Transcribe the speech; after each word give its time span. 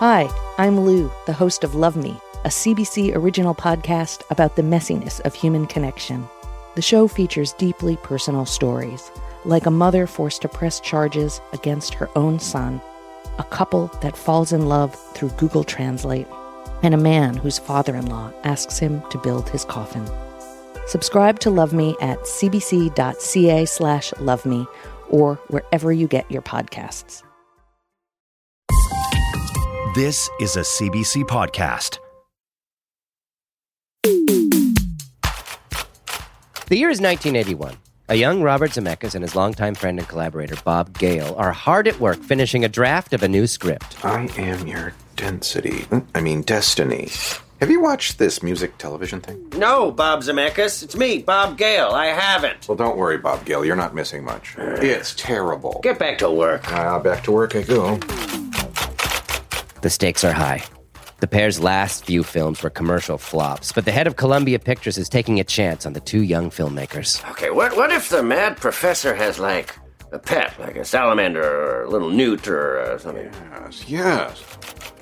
Hi, 0.00 0.30
I'm 0.56 0.80
Lou, 0.80 1.12
the 1.26 1.34
host 1.34 1.62
of 1.62 1.74
Love 1.74 1.94
Me, 1.94 2.18
a 2.46 2.48
CBC 2.48 3.14
original 3.14 3.54
podcast 3.54 4.22
about 4.30 4.56
the 4.56 4.62
messiness 4.62 5.20
of 5.26 5.34
human 5.34 5.66
connection. 5.66 6.26
The 6.74 6.80
show 6.80 7.06
features 7.06 7.52
deeply 7.52 7.98
personal 7.98 8.46
stories, 8.46 9.10
like 9.44 9.66
a 9.66 9.70
mother 9.70 10.06
forced 10.06 10.40
to 10.40 10.48
press 10.48 10.80
charges 10.80 11.42
against 11.52 11.92
her 11.92 12.08
own 12.16 12.40
son, 12.40 12.80
a 13.38 13.44
couple 13.44 13.88
that 14.00 14.16
falls 14.16 14.54
in 14.54 14.70
love 14.70 14.94
through 15.12 15.36
Google 15.36 15.64
Translate, 15.64 16.26
and 16.82 16.94
a 16.94 16.96
man 16.96 17.36
whose 17.36 17.58
father 17.58 17.94
in 17.94 18.06
law 18.06 18.32
asks 18.42 18.78
him 18.78 19.02
to 19.10 19.18
build 19.18 19.50
his 19.50 19.66
coffin. 19.66 20.08
Subscribe 20.86 21.40
to 21.40 21.50
Love 21.50 21.74
Me 21.74 21.94
at 22.00 22.18
cbc.ca 22.20 23.66
slash 23.66 24.14
love 24.18 24.46
me 24.46 24.66
or 25.10 25.34
wherever 25.48 25.92
you 25.92 26.08
get 26.08 26.30
your 26.30 26.40
podcasts. 26.40 27.22
This 29.94 30.28
is 30.38 30.56
a 30.56 30.60
CBC 30.60 31.24
podcast. 31.24 31.98
The 36.66 36.76
year 36.76 36.90
is 36.90 37.00
1981. 37.00 37.76
A 38.10 38.14
young 38.14 38.42
Robert 38.42 38.72
Zemeckis 38.72 39.14
and 39.14 39.22
his 39.24 39.34
longtime 39.34 39.74
friend 39.74 39.98
and 39.98 40.06
collaborator 40.06 40.56
Bob 40.64 40.96
Gale 40.98 41.34
are 41.38 41.52
hard 41.52 41.88
at 41.88 41.98
work 41.98 42.18
finishing 42.22 42.64
a 42.64 42.68
draft 42.68 43.12
of 43.14 43.22
a 43.22 43.28
new 43.28 43.46
script. 43.46 44.04
I 44.04 44.28
am 44.36 44.66
your 44.66 44.92
density. 45.16 45.86
I 46.14 46.20
mean, 46.20 46.42
destiny. 46.42 47.08
Have 47.60 47.70
you 47.70 47.80
watched 47.80 48.18
this 48.18 48.42
music 48.42 48.78
television 48.78 49.20
thing? 49.20 49.48
No, 49.56 49.90
Bob 49.90 50.20
Zemeckis. 50.20 50.82
It's 50.82 50.96
me, 50.96 51.18
Bob 51.22 51.58
Gale. 51.58 51.88
I 51.90 52.06
haven't. 52.06 52.68
Well, 52.68 52.76
don't 52.76 52.96
worry, 52.96 53.18
Bob 53.18 53.44
Gale. 53.44 53.64
You're 53.64 53.76
not 53.76 53.94
missing 53.94 54.24
much. 54.24 54.54
It's 54.58 55.14
terrible. 55.14 55.80
Get 55.82 55.98
back 55.98 56.18
to 56.18 56.30
work. 56.30 56.70
Ah, 56.72 56.98
back 57.00 57.24
to 57.24 57.32
work 57.32 57.56
I 57.56 57.62
go. 57.62 57.98
The 59.82 59.90
stakes 59.90 60.24
are 60.24 60.32
high. 60.32 60.62
The 61.20 61.26
pair's 61.26 61.58
last 61.60 62.04
few 62.04 62.22
films 62.22 62.62
were 62.62 62.70
commercial 62.70 63.16
flops, 63.18 63.72
but 63.72 63.84
the 63.84 63.92
head 63.92 64.06
of 64.06 64.16
Columbia 64.16 64.58
Pictures 64.58 64.98
is 64.98 65.08
taking 65.08 65.40
a 65.40 65.44
chance 65.44 65.86
on 65.86 65.94
the 65.94 66.00
two 66.00 66.22
young 66.22 66.50
filmmakers. 66.50 67.28
Okay, 67.30 67.50
what 67.50 67.76
what 67.76 67.90
if 67.90 68.08
the 68.08 68.22
mad 68.22 68.58
professor 68.58 69.14
has 69.14 69.38
like 69.38 69.74
a 70.12 70.18
pet, 70.18 70.58
like 70.58 70.76
a 70.76 70.84
salamander 70.84 71.42
or 71.42 71.84
a 71.84 71.88
little 71.88 72.10
newt 72.10 72.46
or 72.46 72.80
uh, 72.80 72.98
something? 72.98 73.30
Yes, 73.52 73.88
yes. 73.88 74.44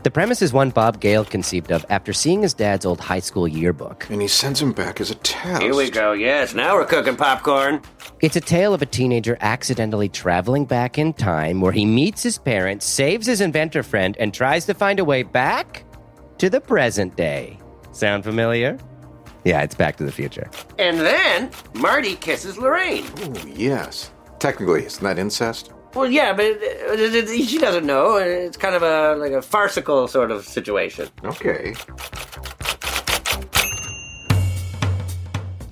The 0.04 0.10
premise 0.12 0.42
is 0.42 0.52
one 0.52 0.70
Bob 0.70 1.00
Gale 1.00 1.24
conceived 1.24 1.72
of 1.72 1.84
after 1.90 2.12
seeing 2.12 2.42
his 2.42 2.54
dad's 2.54 2.86
old 2.86 3.00
high 3.00 3.18
school 3.18 3.48
yearbook. 3.48 4.08
And 4.10 4.22
he 4.22 4.28
sends 4.28 4.62
him 4.62 4.72
back 4.72 5.00
as 5.00 5.10
a 5.10 5.16
test. 5.16 5.62
Here 5.62 5.74
we 5.74 5.90
go. 5.90 6.12
Yes, 6.12 6.54
now 6.54 6.74
we're 6.74 6.86
cooking 6.86 7.16
popcorn. 7.16 7.82
It's 8.20 8.34
a 8.34 8.40
tale 8.40 8.74
of 8.74 8.82
a 8.82 8.86
teenager 8.86 9.38
accidentally 9.40 10.08
traveling 10.08 10.64
back 10.64 10.98
in 10.98 11.12
time 11.12 11.60
where 11.60 11.70
he 11.70 11.84
meets 11.84 12.20
his 12.20 12.36
parents, 12.36 12.84
saves 12.84 13.28
his 13.28 13.40
inventor 13.40 13.84
friend, 13.84 14.16
and 14.18 14.34
tries 14.34 14.66
to 14.66 14.74
find 14.74 14.98
a 14.98 15.04
way 15.04 15.22
back 15.22 15.84
to 16.38 16.50
the 16.50 16.60
present 16.60 17.14
day. 17.14 17.60
Sound 17.92 18.24
familiar? 18.24 18.76
Yeah, 19.44 19.62
it's 19.62 19.76
Back 19.76 19.96
to 19.98 20.04
the 20.04 20.10
Future. 20.10 20.50
And 20.80 20.98
then 20.98 21.52
Marty 21.74 22.16
kisses 22.16 22.58
Lorraine. 22.58 23.06
Oh, 23.18 23.34
yes. 23.46 24.10
Technically, 24.40 24.84
isn't 24.84 25.04
that 25.04 25.16
incest? 25.16 25.72
Well, 25.94 26.10
yeah, 26.10 26.32
but 26.32 26.60
uh, 26.90 27.26
she 27.26 27.58
doesn't 27.58 27.86
know. 27.86 28.16
It's 28.16 28.56
kind 28.56 28.74
of 28.74 28.82
a 28.82 29.14
like 29.16 29.32
a 29.32 29.40
farcical 29.40 30.08
sort 30.08 30.32
of 30.32 30.44
situation. 30.44 31.08
Okay. 31.24 31.74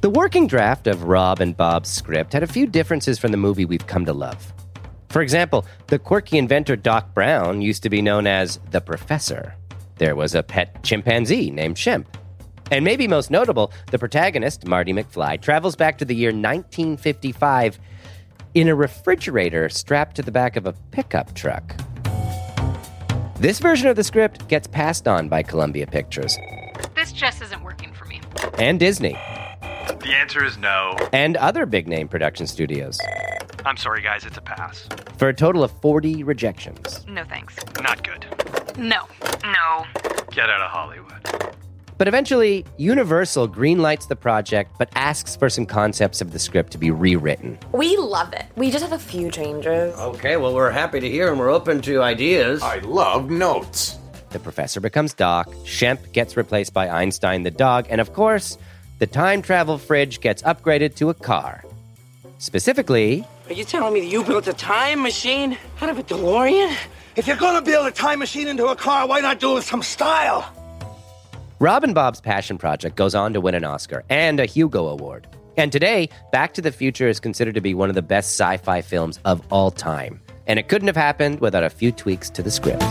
The 0.07 0.11
working 0.11 0.47
draft 0.47 0.87
of 0.87 1.03
Rob 1.03 1.41
and 1.41 1.57
Bob's 1.57 1.89
script 1.89 2.33
had 2.33 2.45
a 2.45 2.47
few 2.47 2.69
differences 2.69 3.19
from 3.19 3.33
the 3.33 3.37
movie 3.37 3.65
we've 3.65 3.89
come 3.89 4.05
to 4.05 4.13
love. 4.13 4.53
For 5.09 5.21
example, 5.21 5.67
the 5.89 5.99
quirky 5.99 6.39
inventor 6.39 6.77
Doc 6.77 7.13
Brown 7.13 7.61
used 7.61 7.83
to 7.83 7.91
be 7.91 8.01
known 8.01 8.25
as 8.25 8.61
the 8.71 8.81
Professor. 8.81 9.57
There 9.97 10.15
was 10.15 10.37
a 10.37 10.45
pet 10.45 10.85
chimpanzee 10.85 11.51
named 11.51 11.75
Shemp. 11.75 12.07
And 12.71 12.85
maybe 12.85 13.09
most 13.09 13.33
notable, 13.33 13.73
the 13.91 13.99
protagonist, 13.99 14.65
Marty 14.65 14.93
McFly, 14.93 15.43
travels 15.43 15.75
back 15.75 15.99
to 15.99 16.05
the 16.05 16.15
year 16.15 16.31
1955 16.31 17.81
in 18.55 18.69
a 18.69 18.77
refrigerator 18.77 19.69
strapped 19.69 20.15
to 20.15 20.23
the 20.23 20.31
back 20.31 20.55
of 20.55 20.67
a 20.67 20.73
pickup 20.93 21.35
truck. 21.35 21.75
This 23.41 23.59
version 23.59 23.89
of 23.89 23.97
the 23.97 24.05
script 24.05 24.47
gets 24.47 24.69
passed 24.69 25.09
on 25.09 25.29
by 25.29 25.43
Columbia 25.43 25.89
Pictures 25.89 26.39
This 26.95 27.11
just 27.11 27.43
isn't 27.43 27.65
working 27.65 27.93
for 27.93 28.05
me. 28.05 28.21
and 28.57 28.79
Disney 28.79 29.19
The 30.07 30.15
answer 30.15 30.45
is 30.45 30.57
no. 30.57 30.97
and 31.13 31.37
other 31.37 31.67
big 31.67 31.89
name 31.89 32.07
production 32.07 32.47
studios 32.47 33.01
I'm 33.65 33.77
sorry, 33.77 34.03
guys, 34.03 34.25
it's 34.25 34.37
a 34.39 34.41
pass. 34.41 34.87
for 35.19 35.29
a 35.29 35.35
total 35.35 35.65
of 35.65 35.73
40 35.81 36.23
rejections. 36.23 37.05
No 37.09 37.25
thanks. 37.25 37.57
Not 37.83 38.05
good. 38.05 38.25
No. 38.79 39.01
No. 39.43 39.85
Get 40.31 40.49
out 40.49 40.61
of 40.61 40.71
Hollywood. 40.71 41.57
But 41.99 42.07
eventually, 42.07 42.65
Universal 42.77 43.49
greenlights 43.49 44.07
the 44.07 44.15
project 44.15 44.71
but 44.79 44.91
asks 44.95 45.35
for 45.35 45.51
some 45.51 45.67
concepts 45.67 46.21
of 46.21 46.31
the 46.31 46.39
script 46.39 46.71
to 46.73 46.79
be 46.79 46.93
rewritten. 46.93 47.59
We 47.73 47.97
love 47.97 48.33
it. 48.33 48.45
We 48.55 48.71
just 48.71 48.85
have 48.85 48.93
a 48.93 49.01
few 49.01 49.33
changes. 49.33 49.99
Okay, 49.99 50.37
well, 50.37 50.55
we're 50.55 50.71
happy 50.71 51.01
to 51.01 51.11
hear 51.11 51.31
and 51.33 51.41
we're 51.41 51.51
open 51.51 51.81
to 51.83 52.01
ideas. 52.01 52.63
I 52.63 52.79
love 52.79 53.29
notes. 53.29 53.99
The 54.31 54.39
professor 54.39 54.79
becomes 54.81 55.15
Doc, 55.15 55.49
Shemp 55.65 56.13
gets 56.13 56.37
replaced 56.37 56.73
by 56.73 56.89
Einstein 56.89 57.43
the 57.43 57.51
dog, 57.51 57.87
and 57.89 58.01
of 58.01 58.13
course, 58.13 58.59
the 58.99 59.07
time 59.07 59.43
travel 59.43 59.79
fridge 59.79 60.21
gets 60.21 60.43
upgraded 60.43 60.95
to 60.97 61.11
a 61.11 61.15
car. 61.15 61.65
Specifically, 62.39 63.25
Are 63.49 63.53
you 63.53 63.65
telling 63.65 63.95
me 63.95 64.01
that 64.01 64.07
you 64.07 64.25
built 64.25 64.47
a 64.47 64.53
time 64.53 65.03
machine 65.03 65.57
out 65.81 65.89
of 65.91 65.99
a 65.99 66.03
DeLorean? 66.03 66.75
If 67.15 67.27
you're 67.27 67.37
gonna 67.37 67.63
build 67.63 67.87
a 67.87 67.91
time 67.91 68.19
machine 68.19 68.49
into 68.49 68.67
a 68.67 68.77
car, 68.77 69.07
why 69.07 69.21
not 69.21 69.41
do 69.41 69.53
it 69.53 69.55
with 69.55 69.65
some 69.65 69.83
style? 69.83 70.45
Rob 71.59 71.85
and 71.85 71.95
Bob's 71.95 72.21
Passion 72.21 72.59
Project 72.59 72.97
goes 72.97 73.15
on 73.15 73.33
to 73.33 73.41
win 73.41 73.55
an 73.55 73.65
Oscar 73.65 74.05
and 74.11 74.41
a 74.41 74.45
Hugo 74.45 74.89
Award. 74.89 75.27
And 75.57 75.73
today, 75.73 76.11
Back 76.33 76.53
to 76.55 76.61
the 76.61 76.71
Future 76.73 77.09
is 77.09 77.19
considered 77.19 77.55
to 77.55 77.63
be 77.63 77.73
one 77.73 77.89
of 77.89 77.95
the 77.95 78.03
best 78.03 78.39
sci 78.39 78.59
fi 78.59 78.83
films 78.83 79.19
of 79.25 79.41
all 79.51 79.71
time. 79.71 80.21
And 80.47 80.59
it 80.59 80.69
couldn't 80.69 80.89
have 80.89 80.97
happened 80.97 81.41
without 81.41 81.65
a 81.65 81.71
few 81.71 81.93
tweaks 81.93 82.29
to 82.31 82.43
the 82.43 82.51
script. 82.51 82.85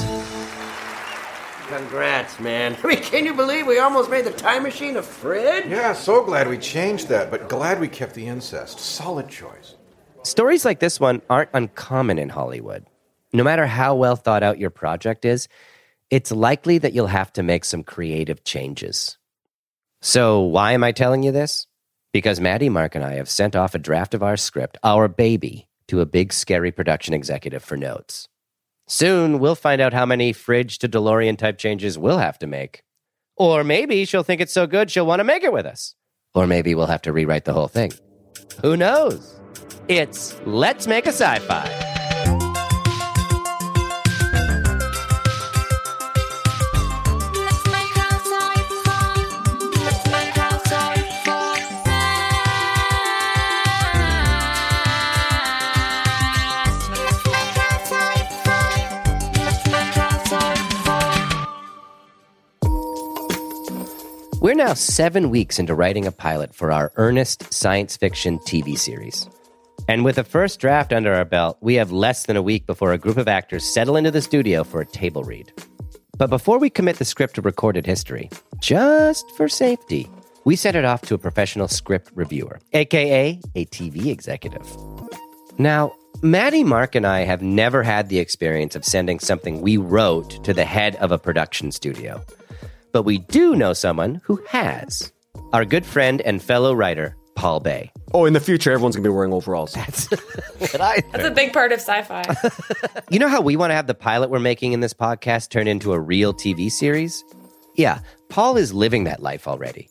Congrats, 1.67 2.39
man. 2.39 2.77
I 2.83 2.87
mean, 2.87 3.01
can 3.01 3.25
you 3.25 3.33
believe 3.33 3.67
we 3.67 3.79
almost 3.79 4.09
made 4.09 4.25
the 4.25 4.31
time 4.31 4.63
machine 4.63 4.97
a 4.97 5.01
fridge? 5.01 5.67
Yeah, 5.67 5.93
so 5.93 6.23
glad 6.23 6.47
we 6.47 6.57
changed 6.57 7.09
that, 7.09 7.31
but 7.31 7.49
glad 7.49 7.79
we 7.79 7.87
kept 7.87 8.13
the 8.13 8.27
incest. 8.27 8.79
Solid 8.79 9.29
choice. 9.29 9.75
Stories 10.23 10.65
like 10.65 10.79
this 10.79 10.99
one 10.99 11.21
aren't 11.29 11.49
uncommon 11.53 12.17
in 12.17 12.29
Hollywood. 12.29 12.85
No 13.33 13.43
matter 13.43 13.65
how 13.67 13.95
well 13.95 14.15
thought 14.15 14.43
out 14.43 14.59
your 14.59 14.69
project 14.69 15.25
is, 15.25 15.47
it's 16.09 16.31
likely 16.31 16.77
that 16.77 16.93
you'll 16.93 17.07
have 17.07 17.33
to 17.33 17.43
make 17.43 17.65
some 17.65 17.83
creative 17.83 18.43
changes. 18.43 19.17
So, 20.01 20.41
why 20.41 20.73
am 20.73 20.83
I 20.83 20.91
telling 20.91 21.23
you 21.23 21.31
this? 21.31 21.67
Because 22.13 22.39
Maddy, 22.39 22.69
Mark, 22.69 22.95
and 22.95 23.03
I 23.03 23.15
have 23.15 23.29
sent 23.29 23.55
off 23.55 23.75
a 23.75 23.79
draft 23.79 24.13
of 24.13 24.23
our 24.23 24.37
script, 24.37 24.77
our 24.83 25.07
baby, 25.07 25.67
to 25.87 26.01
a 26.01 26.05
big, 26.05 26.31
scary 26.31 26.71
production 26.71 27.13
executive 27.13 27.63
for 27.63 27.75
notes. 27.75 28.29
Soon, 28.87 29.39
we'll 29.39 29.55
find 29.55 29.81
out 29.81 29.93
how 29.93 30.05
many 30.05 30.31
fridge 30.31 30.77
to 30.79 30.89
DeLorean 30.89 31.37
type 31.37 31.57
changes 31.57 31.97
we'll 31.97 32.19
have 32.19 32.37
to 32.39 32.47
make. 32.47 32.83
Or 33.35 33.63
maybe 33.63 34.05
she'll 34.05 34.23
think 34.23 34.41
it's 34.41 34.53
so 34.53 34.67
good 34.67 34.91
she'll 34.91 35.07
want 35.07 35.19
to 35.19 35.23
make 35.23 35.43
it 35.43 35.51
with 35.51 35.65
us. 35.65 35.95
Or 36.33 36.45
maybe 36.45 36.75
we'll 36.75 36.85
have 36.85 37.01
to 37.03 37.13
rewrite 37.13 37.45
the 37.45 37.53
whole 37.53 37.67
thing. 37.67 37.93
Who 38.61 38.77
knows? 38.77 39.39
It's 39.87 40.39
Let's 40.45 40.87
Make 40.87 41.05
a 41.05 41.09
Sci 41.09 41.39
Fi. 41.39 41.84
We're 64.45 64.53
now 64.53 64.75
seven 64.75 65.31
weeks 65.31 65.57
into 65.57 65.73
writing 65.73 66.05
a 66.05 66.11
pilot 66.11 66.53
for 66.53 66.71
our 66.71 66.91
earnest 66.97 67.51
science 67.51 67.97
fiction 67.97 68.37
TV 68.37 68.77
series. 68.77 69.27
And 69.87 70.05
with 70.05 70.19
a 70.19 70.23
first 70.23 70.59
draft 70.59 70.93
under 70.93 71.15
our 71.15 71.25
belt, 71.25 71.57
we 71.61 71.73
have 71.73 71.91
less 71.91 72.27
than 72.27 72.37
a 72.37 72.43
week 72.43 72.67
before 72.67 72.93
a 72.93 72.99
group 72.99 73.17
of 73.17 73.27
actors 73.27 73.65
settle 73.65 73.95
into 73.95 74.11
the 74.11 74.21
studio 74.21 74.63
for 74.63 74.81
a 74.81 74.85
table 74.85 75.23
read. 75.23 75.51
But 76.15 76.29
before 76.29 76.59
we 76.59 76.69
commit 76.69 76.97
the 76.97 77.05
script 77.05 77.33
to 77.35 77.41
recorded 77.41 77.87
history, 77.87 78.29
just 78.59 79.25
for 79.31 79.49
safety, 79.49 80.07
we 80.43 80.55
sent 80.55 80.75
it 80.75 80.85
off 80.85 81.01
to 81.07 81.15
a 81.15 81.17
professional 81.17 81.67
script 81.67 82.11
reviewer, 82.13 82.59
aka 82.73 83.41
a 83.55 83.65
TV 83.65 84.09
executive. 84.11 84.77
Now, 85.57 85.95
Maddy, 86.21 86.63
Mark, 86.63 86.93
and 86.93 87.07
I 87.07 87.21
have 87.21 87.41
never 87.41 87.81
had 87.81 88.09
the 88.09 88.19
experience 88.19 88.75
of 88.75 88.85
sending 88.85 89.19
something 89.19 89.61
we 89.61 89.77
wrote 89.77 90.43
to 90.43 90.53
the 90.53 90.65
head 90.65 90.97
of 90.97 91.11
a 91.11 91.17
production 91.17 91.71
studio. 91.71 92.23
But 92.95 93.03
we 93.03 93.17
do 93.17 93.57
know 93.57 93.73
someone 93.73 94.21
who 94.23 94.41
has. 94.47 95.11
Our 95.51 95.65
good 95.65 95.85
friend 95.85 96.21
and 96.21 96.41
fellow 96.41 96.73
writer, 96.73 97.17
Paul 97.35 97.59
Bae. 97.59 97.91
Oh, 98.13 98.23
in 98.23 98.31
the 98.31 98.39
future, 98.39 98.71
everyone's 98.71 98.95
gonna 98.95 99.09
be 99.09 99.13
wearing 99.13 99.33
overalls. 99.33 99.73
That's 99.73 100.07
I 100.79 101.03
That's 101.11 101.25
a 101.25 101.31
big 101.31 101.51
part 101.51 101.73
of 101.73 101.79
sci-fi. 101.81 102.23
You 103.09 103.19
know 103.19 103.27
how 103.27 103.41
we 103.41 103.57
want 103.57 103.71
to 103.71 103.75
have 103.75 103.87
the 103.87 103.95
pilot 103.95 104.29
we're 104.29 104.39
making 104.39 104.71
in 104.71 104.79
this 104.79 104.93
podcast 104.93 105.49
turn 105.49 105.67
into 105.67 105.91
a 105.91 105.99
real 105.99 106.33
TV 106.33 106.71
series? 106.71 107.21
Yeah, 107.75 107.99
Paul 108.29 108.55
is 108.55 108.73
living 108.73 109.03
that 109.03 109.21
life 109.21 109.45
already. 109.45 109.89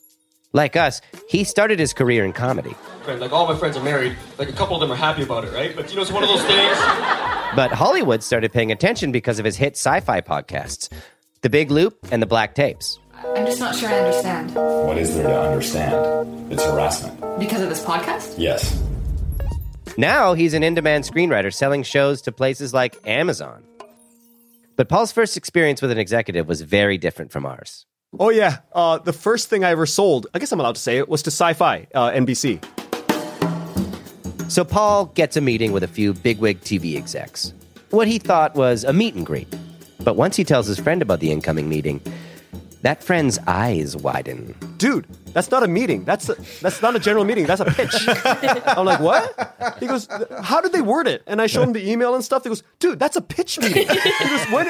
Like 0.55 0.75
us, 0.75 1.03
he 1.29 1.45
started 1.45 1.79
his 1.79 1.93
career 1.93 2.25
in 2.25 2.33
comedy. 2.33 2.75
Right, 3.07 3.21
like 3.21 3.33
all 3.33 3.47
my 3.47 3.55
friends 3.55 3.77
are 3.77 3.85
married. 3.85 4.17
Like 4.39 4.49
a 4.49 4.53
couple 4.53 4.77
of 4.77 4.81
them 4.81 4.91
are 4.91 4.97
happy 4.97 5.25
about 5.25 5.45
it, 5.45 5.53
right? 5.53 5.77
But 5.77 5.91
you 5.91 5.97
know, 5.97 6.03
it's 6.03 6.11
one 6.11 6.23
of 6.23 6.31
those 6.31 6.43
things. 6.45 6.79
But 7.55 7.71
Hollywood 7.71 8.23
started 8.23 8.51
paying 8.51 8.73
attention 8.73 9.13
because 9.13 9.39
of 9.39 9.45
his 9.45 9.57
hit 9.57 9.75
sci 9.75 10.01
fi 10.01 10.23
podcasts 10.23 10.89
The 11.45 11.51
Big 11.51 11.71
Loop 11.71 11.99
and 12.11 12.23
The 12.23 12.27
Black 12.27 12.55
Tapes. 12.55 12.99
I'm 13.23 13.45
just 13.45 13.61
not 13.61 13.77
sure 13.77 13.91
I 13.91 13.99
understand. 13.99 14.55
What 14.55 14.97
is 14.97 15.15
there 15.15 15.25
to 15.25 15.43
understand? 15.43 16.51
It's 16.51 16.65
harassment. 16.65 17.21
Because 17.39 17.61
of 17.61 17.69
this 17.69 17.85
podcast? 17.85 18.37
Yes. 18.39 18.83
Now 19.99 20.33
he's 20.33 20.55
an 20.55 20.63
in 20.63 20.75
demand 20.75 21.05
screenwriter 21.05 21.53
selling 21.53 21.83
shows 21.83 22.23
to 22.23 22.33
places 22.33 22.73
like 22.73 22.97
Amazon. 23.07 23.63
But 24.77 24.89
Paul's 24.89 25.13
first 25.13 25.37
experience 25.37 25.83
with 25.83 25.91
an 25.91 25.99
executive 25.99 26.49
was 26.49 26.63
very 26.63 26.97
different 26.97 27.31
from 27.31 27.45
ours. 27.45 27.85
Oh 28.19 28.31
yeah, 28.31 28.61
uh, 28.73 28.97
the 28.97 29.13
first 29.13 29.51
thing 29.51 29.65
I 29.65 29.71
ever 29.73 29.85
sold, 29.85 30.27
I 30.33 30.39
guess 30.39 30.51
I'm 30.51 30.61
allowed 30.61 30.77
to 30.77 30.81
say 30.81 30.97
it, 30.97 31.11
was 31.11 31.21
to 31.25 31.31
Syfy, 31.31 31.89
uh, 31.95 32.11
NBC. 32.13 32.65
So 34.51 34.65
Paul 34.65 35.13
gets 35.15 35.37
a 35.37 35.43
meeting 35.43 35.73
with 35.73 35.83
a 35.83 35.89
few 35.89 36.15
bigwig 36.15 36.63
TV 36.63 36.97
execs. 36.97 37.53
What 37.91 38.09
he 38.09 38.19
thought 38.19 38.55
was 38.55 38.85
a 38.85 38.95
meet 38.95 39.15
and 39.15 39.27
greet. 39.27 39.55
But 40.05 40.17
once 40.17 40.37
he 40.37 40.45
tells 40.45 40.67
his 40.67 40.79
friend 40.79 41.03
about 41.03 41.21
the 41.21 41.33
incoming 41.33 41.69
meeting, 41.69 42.01
that 42.85 43.03
friend's 43.03 43.39
eyes 43.47 43.97
widen. 43.97 44.55
Dude, 44.77 45.07
that's 45.33 45.51
not 45.51 45.63
a 45.63 45.67
meeting. 45.67 46.05
That's 46.05 46.29
a, 46.29 46.35
that's 46.61 46.83
not 46.83 46.95
a 46.95 46.99
general 46.99 47.25
meeting. 47.25 47.47
That's 47.47 47.63
a 47.63 47.65
pitch. 47.65 47.95
I'm 48.67 48.85
like, 48.85 49.01
what? 49.01 49.77
He 49.81 49.87
goes, 49.87 50.07
how 50.43 50.61
did 50.61 50.73
they 50.73 50.83
word 50.83 51.09
it? 51.09 51.23
And 51.27 51.41
I 51.41 51.47
show 51.47 51.63
him 51.63 51.73
the 51.73 51.91
email 51.91 52.15
and 52.15 52.23
stuff. 52.23 52.43
He 52.43 52.51
goes, 52.51 52.63
dude, 52.81 52.99
that's 52.99 53.17
a 53.17 53.23
pitch 53.23 53.59
meeting. 53.59 53.89
He 53.95 54.29
goes, 54.29 54.47
when, 54.51 54.67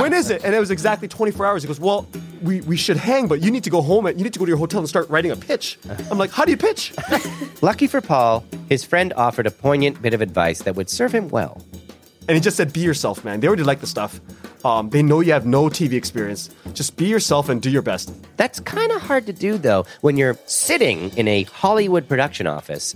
when 0.00 0.12
is 0.12 0.30
it? 0.30 0.44
And 0.44 0.52
it 0.52 0.58
was 0.58 0.72
exactly 0.72 1.06
24 1.06 1.46
hours. 1.46 1.62
He 1.62 1.68
goes, 1.68 1.78
well, 1.78 2.08
we, 2.42 2.60
we 2.62 2.76
should 2.76 2.96
hang, 2.96 3.28
but 3.28 3.40
you 3.40 3.52
need 3.52 3.62
to 3.64 3.70
go 3.70 3.82
home. 3.82 4.06
And, 4.06 4.18
you 4.18 4.24
need 4.24 4.32
to 4.32 4.40
go 4.40 4.44
to 4.44 4.50
your 4.50 4.58
hotel 4.58 4.80
and 4.80 4.88
start 4.88 5.08
writing 5.08 5.30
a 5.30 5.36
pitch. 5.36 5.78
I'm 6.10 6.18
like, 6.18 6.32
how 6.32 6.44
do 6.44 6.50
you 6.50 6.56
pitch? 6.56 6.92
Lucky 7.62 7.86
for 7.86 8.00
Paul, 8.00 8.44
his 8.68 8.82
friend 8.82 9.12
offered 9.16 9.46
a 9.46 9.52
poignant 9.52 10.02
bit 10.02 10.12
of 10.12 10.20
advice 10.20 10.62
that 10.62 10.74
would 10.74 10.90
serve 10.90 11.12
him 11.12 11.28
well. 11.28 11.62
And 12.26 12.34
he 12.34 12.40
just 12.40 12.56
said, 12.56 12.72
be 12.72 12.80
yourself, 12.80 13.24
man. 13.24 13.38
They 13.38 13.46
already 13.46 13.62
like 13.62 13.80
the 13.80 13.86
stuff. 13.86 14.20
Um, 14.64 14.88
they 14.90 15.02
know 15.02 15.20
you 15.20 15.32
have 15.32 15.44
no 15.46 15.64
TV 15.68 15.92
experience. 15.92 16.48
Just 16.72 16.96
be 16.96 17.04
yourself 17.04 17.48
and 17.48 17.60
do 17.60 17.70
your 17.70 17.82
best. 17.82 18.12
That's 18.38 18.60
kind 18.60 18.90
of 18.92 19.02
hard 19.02 19.26
to 19.26 19.32
do, 19.32 19.58
though, 19.58 19.84
when 20.00 20.16
you're 20.16 20.38
sitting 20.46 21.10
in 21.18 21.28
a 21.28 21.42
Hollywood 21.44 22.08
production 22.08 22.46
office 22.46 22.94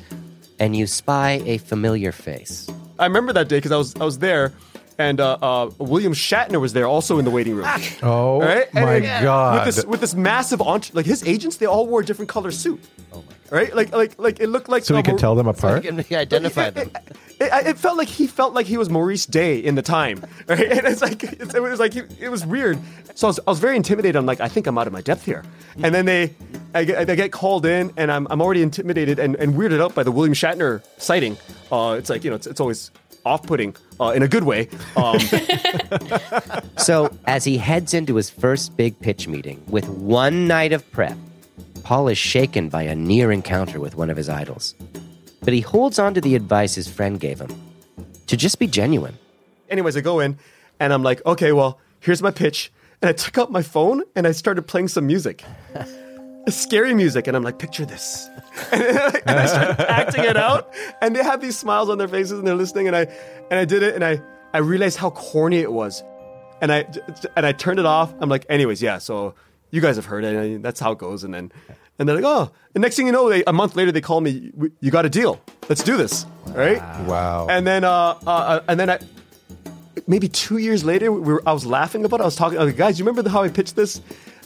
and 0.58 0.74
you 0.74 0.86
spy 0.86 1.42
a 1.44 1.58
familiar 1.58 2.10
face. 2.10 2.68
I 2.98 3.04
remember 3.06 3.32
that 3.34 3.48
day 3.48 3.58
because 3.58 3.70
I 3.72 3.76
was 3.76 3.94
I 3.96 4.04
was 4.04 4.18
there, 4.18 4.52
and 4.98 5.20
uh, 5.20 5.38
uh, 5.40 5.70
William 5.78 6.12
Shatner 6.12 6.60
was 6.60 6.72
there, 6.72 6.86
also 6.86 7.18
in 7.18 7.24
the 7.24 7.30
waiting 7.30 7.54
room. 7.54 7.66
Oh 8.02 8.40
Right? 8.40 8.66
And 8.74 8.84
my 8.84 8.94
it- 8.96 9.22
god! 9.22 9.66
With 9.66 9.74
this 9.76 9.84
with 9.86 10.00
this 10.00 10.14
massive 10.14 10.60
entre- 10.60 10.94
like 10.94 11.06
his 11.06 11.22
agents, 11.26 11.56
they 11.58 11.66
all 11.66 11.86
wore 11.86 12.00
a 12.00 12.04
different 12.04 12.28
color 12.28 12.50
suit. 12.50 12.80
Oh 13.12 13.16
my 13.18 13.22
god! 13.22 13.52
Right? 13.52 13.74
Like 13.74 13.92
like 13.92 14.18
like 14.18 14.40
it 14.40 14.48
looked 14.48 14.68
like 14.68 14.84
so 14.84 14.94
we 14.94 15.00
uh, 15.00 15.04
could 15.04 15.12
Mau- 15.12 15.18
tell 15.18 15.34
them 15.34 15.46
apart. 15.46 15.86
identify 15.86 16.70
them. 16.70 16.90
It, 17.40 17.50
it- 17.52 17.66
it 17.68 17.78
felt 17.78 17.96
like 17.96 18.08
he 18.08 18.26
felt 18.26 18.52
like 18.54 18.66
he 18.66 18.76
was 18.76 18.88
Morris 18.90 19.24
Day 19.26 19.58
in 19.58 19.74
the 19.76 19.82
time, 19.82 20.24
right? 20.48 20.60
And 20.60 20.86
it's 20.86 21.00
like 21.02 21.22
it, 21.22 21.54
it 21.54 21.60
was 21.62 21.78
like 21.80 21.94
he, 21.94 22.02
it 22.20 22.28
was 22.30 22.44
weird. 22.44 22.78
So 23.14 23.26
I 23.26 23.30
was, 23.30 23.40
I 23.46 23.50
was 23.50 23.58
very 23.58 23.76
intimidated. 23.76 24.16
I'm 24.16 24.26
like, 24.26 24.40
I 24.40 24.48
think 24.48 24.66
I'm 24.66 24.78
out 24.78 24.86
of 24.86 24.92
my 24.92 25.00
depth 25.00 25.24
here. 25.24 25.42
And 25.82 25.92
then 25.94 26.04
they, 26.06 26.34
I 26.74 26.84
get, 26.84 27.10
I 27.10 27.14
get 27.16 27.32
called 27.32 27.66
in, 27.66 27.92
and 27.96 28.12
I'm, 28.12 28.28
I'm 28.30 28.40
already 28.40 28.62
intimidated 28.62 29.18
and, 29.18 29.34
and 29.36 29.54
weirded 29.54 29.80
out 29.82 29.92
by 29.94 30.04
the 30.04 30.12
William 30.12 30.34
Shatner 30.34 30.84
sighting. 30.98 31.36
Uh, 31.72 31.96
it's 31.98 32.10
like 32.10 32.22
you 32.24 32.30
know, 32.30 32.36
it's, 32.36 32.46
it's 32.46 32.60
always 32.60 32.90
off-putting 33.28 33.76
uh, 34.00 34.12
in 34.16 34.22
a 34.22 34.28
good 34.28 34.44
way. 34.44 34.68
Um, 34.96 35.18
So, 36.78 37.16
as 37.26 37.44
he 37.44 37.58
heads 37.58 37.92
into 37.92 38.14
his 38.16 38.30
first 38.30 38.76
big 38.76 38.98
pitch 39.00 39.28
meeting 39.28 39.62
with 39.68 39.88
one 39.88 40.46
night 40.46 40.72
of 40.72 40.88
prep, 40.92 41.16
Paul 41.82 42.08
is 42.08 42.16
shaken 42.18 42.68
by 42.68 42.82
a 42.82 42.94
near 42.94 43.30
encounter 43.32 43.80
with 43.80 43.94
one 43.96 44.10
of 44.10 44.16
his 44.16 44.28
idols. 44.28 44.74
But 45.42 45.52
he 45.52 45.60
holds 45.60 45.98
on 45.98 46.14
to 46.14 46.20
the 46.20 46.34
advice 46.34 46.74
his 46.74 46.88
friend 46.88 47.18
gave 47.20 47.40
him 47.40 47.50
to 48.26 48.36
just 48.36 48.58
be 48.58 48.66
genuine. 48.66 49.16
anyways, 49.70 49.96
I 49.96 50.00
go 50.00 50.20
in, 50.20 50.38
and 50.80 50.92
I'm 50.92 51.02
like, 51.02 51.24
okay, 51.26 51.52
well, 51.52 51.78
here's 52.00 52.22
my 52.22 52.30
pitch. 52.30 52.70
And 53.02 53.08
I 53.08 53.12
took 53.12 53.38
out 53.38 53.50
my 53.52 53.62
phone 53.62 54.02
and 54.16 54.26
I 54.26 54.32
started 54.32 54.62
playing 54.62 54.88
some 54.88 55.06
music. 55.06 55.44
Scary 56.50 56.94
music, 56.94 57.26
and 57.26 57.36
I'm 57.36 57.42
like, 57.42 57.58
picture 57.58 57.84
this. 57.84 58.28
And, 58.72 58.82
I 59.38 59.46
started 59.46 59.80
acting 59.88 60.24
it 60.24 60.36
out, 60.36 60.74
and 61.00 61.14
they 61.14 61.22
have 61.22 61.40
these 61.40 61.56
smiles 61.56 61.88
on 61.88 61.98
their 61.98 62.08
faces, 62.08 62.38
and 62.38 62.46
they're 62.46 62.56
listening. 62.56 62.88
And 62.88 62.96
I, 62.96 63.02
and 63.50 63.60
I 63.60 63.64
did 63.64 63.82
it, 63.82 63.94
and 63.94 64.04
I, 64.04 64.20
I 64.52 64.58
realized 64.58 64.98
how 64.98 65.10
corny 65.10 65.58
it 65.58 65.72
was, 65.72 66.02
and 66.60 66.72
I, 66.72 66.86
and 67.36 67.46
I 67.46 67.52
turned 67.52 67.78
it 67.78 67.86
off. 67.86 68.12
I'm 68.18 68.28
like, 68.28 68.46
anyways, 68.48 68.82
yeah. 68.82 68.98
So 68.98 69.34
you 69.70 69.80
guys 69.80 69.96
have 69.96 70.06
heard 70.06 70.24
it. 70.24 70.34
and 70.34 70.64
that's 70.64 70.80
how 70.80 70.92
it 70.92 70.98
goes. 70.98 71.24
And 71.24 71.32
then, 71.32 71.52
and 71.98 72.08
they're 72.08 72.16
like, 72.16 72.24
oh. 72.24 72.50
And 72.74 72.82
next 72.82 72.96
thing 72.96 73.06
you 73.06 73.12
know, 73.12 73.28
they, 73.28 73.44
a 73.46 73.52
month 73.52 73.76
later, 73.76 73.92
they 73.92 74.00
call 74.00 74.20
me. 74.20 74.52
You 74.80 74.90
got 74.90 75.04
a 75.04 75.10
deal. 75.10 75.40
Let's 75.68 75.82
do 75.82 75.96
this. 75.96 76.26
Right? 76.46 76.78
Wow. 77.06 77.46
And 77.48 77.66
then, 77.66 77.84
uh, 77.84 78.18
uh, 78.26 78.30
uh, 78.30 78.60
and 78.68 78.80
then 78.80 78.90
I, 78.90 78.98
maybe 80.06 80.28
two 80.28 80.58
years 80.58 80.84
later, 80.84 81.12
we 81.12 81.32
were, 81.32 81.42
I 81.46 81.52
was 81.52 81.66
laughing 81.66 82.04
about 82.04 82.20
it. 82.20 82.22
I 82.22 82.26
was 82.26 82.36
talking, 82.36 82.58
I 82.58 82.64
was 82.64 82.72
like, 82.72 82.78
guys, 82.78 82.98
you 82.98 83.04
remember 83.04 83.28
how 83.28 83.42
I 83.42 83.48
pitched 83.48 83.76
this? 83.76 84.00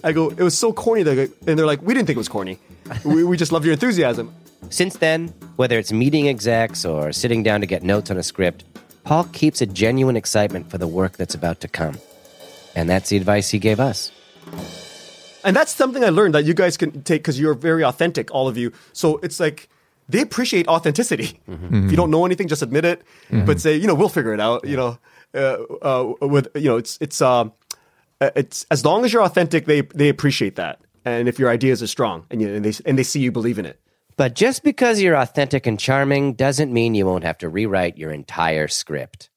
I 0.04 0.12
go, 0.12 0.30
it 0.30 0.40
was 0.40 0.56
so 0.56 0.72
corny. 0.72 1.02
And 1.02 1.58
they're 1.58 1.66
like, 1.66 1.82
we 1.82 1.94
didn't 1.94 2.06
think 2.06 2.16
it 2.16 2.18
was 2.18 2.28
corny. 2.28 2.58
we, 3.04 3.24
we 3.24 3.36
just 3.36 3.52
love 3.52 3.64
your 3.64 3.72
enthusiasm. 3.72 4.34
Since 4.70 4.98
then, 4.98 5.28
whether 5.56 5.78
it's 5.78 5.92
meeting 5.92 6.28
execs 6.28 6.84
or 6.84 7.12
sitting 7.12 7.42
down 7.42 7.60
to 7.60 7.66
get 7.66 7.82
notes 7.82 8.10
on 8.10 8.16
a 8.16 8.22
script, 8.22 8.64
Paul 9.04 9.24
keeps 9.32 9.60
a 9.60 9.66
genuine 9.66 10.16
excitement 10.16 10.70
for 10.70 10.78
the 10.78 10.86
work 10.86 11.16
that's 11.16 11.34
about 11.34 11.60
to 11.60 11.68
come. 11.68 11.98
And 12.74 12.88
that's 12.88 13.10
the 13.10 13.16
advice 13.16 13.50
he 13.50 13.58
gave 13.58 13.80
us. 13.80 14.12
And 15.44 15.56
that's 15.56 15.74
something 15.74 16.04
I 16.04 16.10
learned 16.10 16.34
that 16.34 16.44
you 16.44 16.54
guys 16.54 16.76
can 16.76 17.02
take 17.02 17.22
because 17.22 17.38
you're 17.38 17.54
very 17.54 17.84
authentic, 17.84 18.32
all 18.32 18.48
of 18.48 18.56
you. 18.56 18.72
So 18.92 19.18
it's 19.18 19.40
like 19.40 19.68
they 20.08 20.20
appreciate 20.20 20.68
authenticity. 20.68 21.40
If 21.48 21.90
you 21.90 21.96
don't 21.96 22.10
know 22.10 22.24
anything, 22.24 22.48
just 22.48 22.62
admit 22.62 22.84
it. 22.84 23.02
But 23.30 23.60
say, 23.60 23.76
you 23.76 23.86
know, 23.86 23.94
we'll 23.94 24.08
figure 24.08 24.32
it 24.34 24.40
out. 24.40 24.64
You 24.66 24.76
know, 24.76 24.98
uh, 25.34 25.56
uh, 25.82 26.26
with 26.26 26.48
you 26.54 26.68
know, 26.68 26.76
it's 26.76 26.96
it's 27.00 27.20
um, 27.20 27.48
uh, 27.48 27.50
it's 28.36 28.64
as 28.70 28.84
long 28.84 29.04
as 29.04 29.12
you're 29.12 29.22
authentic, 29.22 29.66
they 29.66 29.80
they 29.82 30.08
appreciate 30.08 30.56
that. 30.56 30.80
And 31.04 31.28
if 31.28 31.38
your 31.38 31.50
ideas 31.50 31.82
are 31.82 31.86
strong 31.88 32.26
and 32.30 32.40
you 32.40 32.54
and 32.54 32.64
they 32.64 32.72
and 32.84 32.98
they 32.98 33.02
see 33.02 33.20
you 33.20 33.32
believe 33.32 33.58
in 33.58 33.66
it. 33.66 33.80
But 34.16 34.34
just 34.34 34.62
because 34.62 35.00
you're 35.00 35.16
authentic 35.16 35.66
and 35.66 35.80
charming 35.80 36.34
doesn't 36.34 36.72
mean 36.72 36.94
you 36.94 37.06
won't 37.06 37.24
have 37.24 37.38
to 37.38 37.48
rewrite 37.48 37.96
your 37.96 38.10
entire 38.12 38.68
script. 38.68 39.30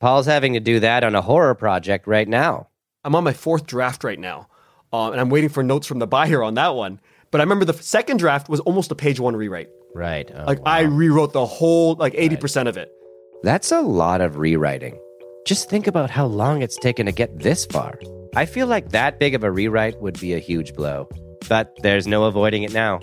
Paul's 0.00 0.26
having 0.26 0.52
to 0.52 0.60
do 0.60 0.80
that 0.80 1.02
on 1.02 1.14
a 1.14 1.22
horror 1.22 1.54
project 1.54 2.06
right 2.06 2.28
now. 2.28 2.68
I'm 3.04 3.14
on 3.14 3.24
my 3.24 3.32
fourth 3.32 3.66
draft 3.66 4.04
right 4.04 4.18
now, 4.18 4.48
uh, 4.92 5.10
and 5.10 5.20
I'm 5.20 5.30
waiting 5.30 5.48
for 5.48 5.62
notes 5.62 5.86
from 5.86 5.98
the 5.98 6.06
buyer 6.06 6.42
on 6.42 6.54
that 6.54 6.74
one. 6.74 7.00
But 7.30 7.40
I 7.40 7.44
remember 7.44 7.64
the 7.64 7.72
second 7.74 8.18
draft 8.18 8.48
was 8.48 8.60
almost 8.60 8.92
a 8.92 8.94
page 8.94 9.18
one 9.18 9.34
rewrite. 9.34 9.70
Right. 9.94 10.30
Oh, 10.32 10.44
Like 10.44 10.60
I 10.66 10.82
rewrote 10.82 11.32
the 11.32 11.46
whole 11.46 11.94
like 11.94 12.14
eighty 12.16 12.36
percent 12.36 12.68
of 12.68 12.76
it. 12.76 12.92
That's 13.42 13.72
a 13.72 13.80
lot 13.80 14.20
of 14.20 14.36
rewriting. 14.36 15.00
Just 15.46 15.68
think 15.68 15.86
about 15.86 16.10
how 16.10 16.26
long 16.26 16.62
it's 16.62 16.76
taken 16.76 17.06
to 17.06 17.12
get 17.12 17.40
this 17.40 17.66
far. 17.66 17.98
I 18.34 18.46
feel 18.46 18.66
like 18.66 18.92
that 18.92 19.18
big 19.18 19.34
of 19.34 19.44
a 19.44 19.50
rewrite 19.50 20.00
would 20.00 20.18
be 20.18 20.32
a 20.32 20.38
huge 20.38 20.72
blow. 20.72 21.06
But 21.50 21.70
there's 21.82 22.06
no 22.06 22.24
avoiding 22.24 22.62
it 22.62 22.72
now. 22.72 22.98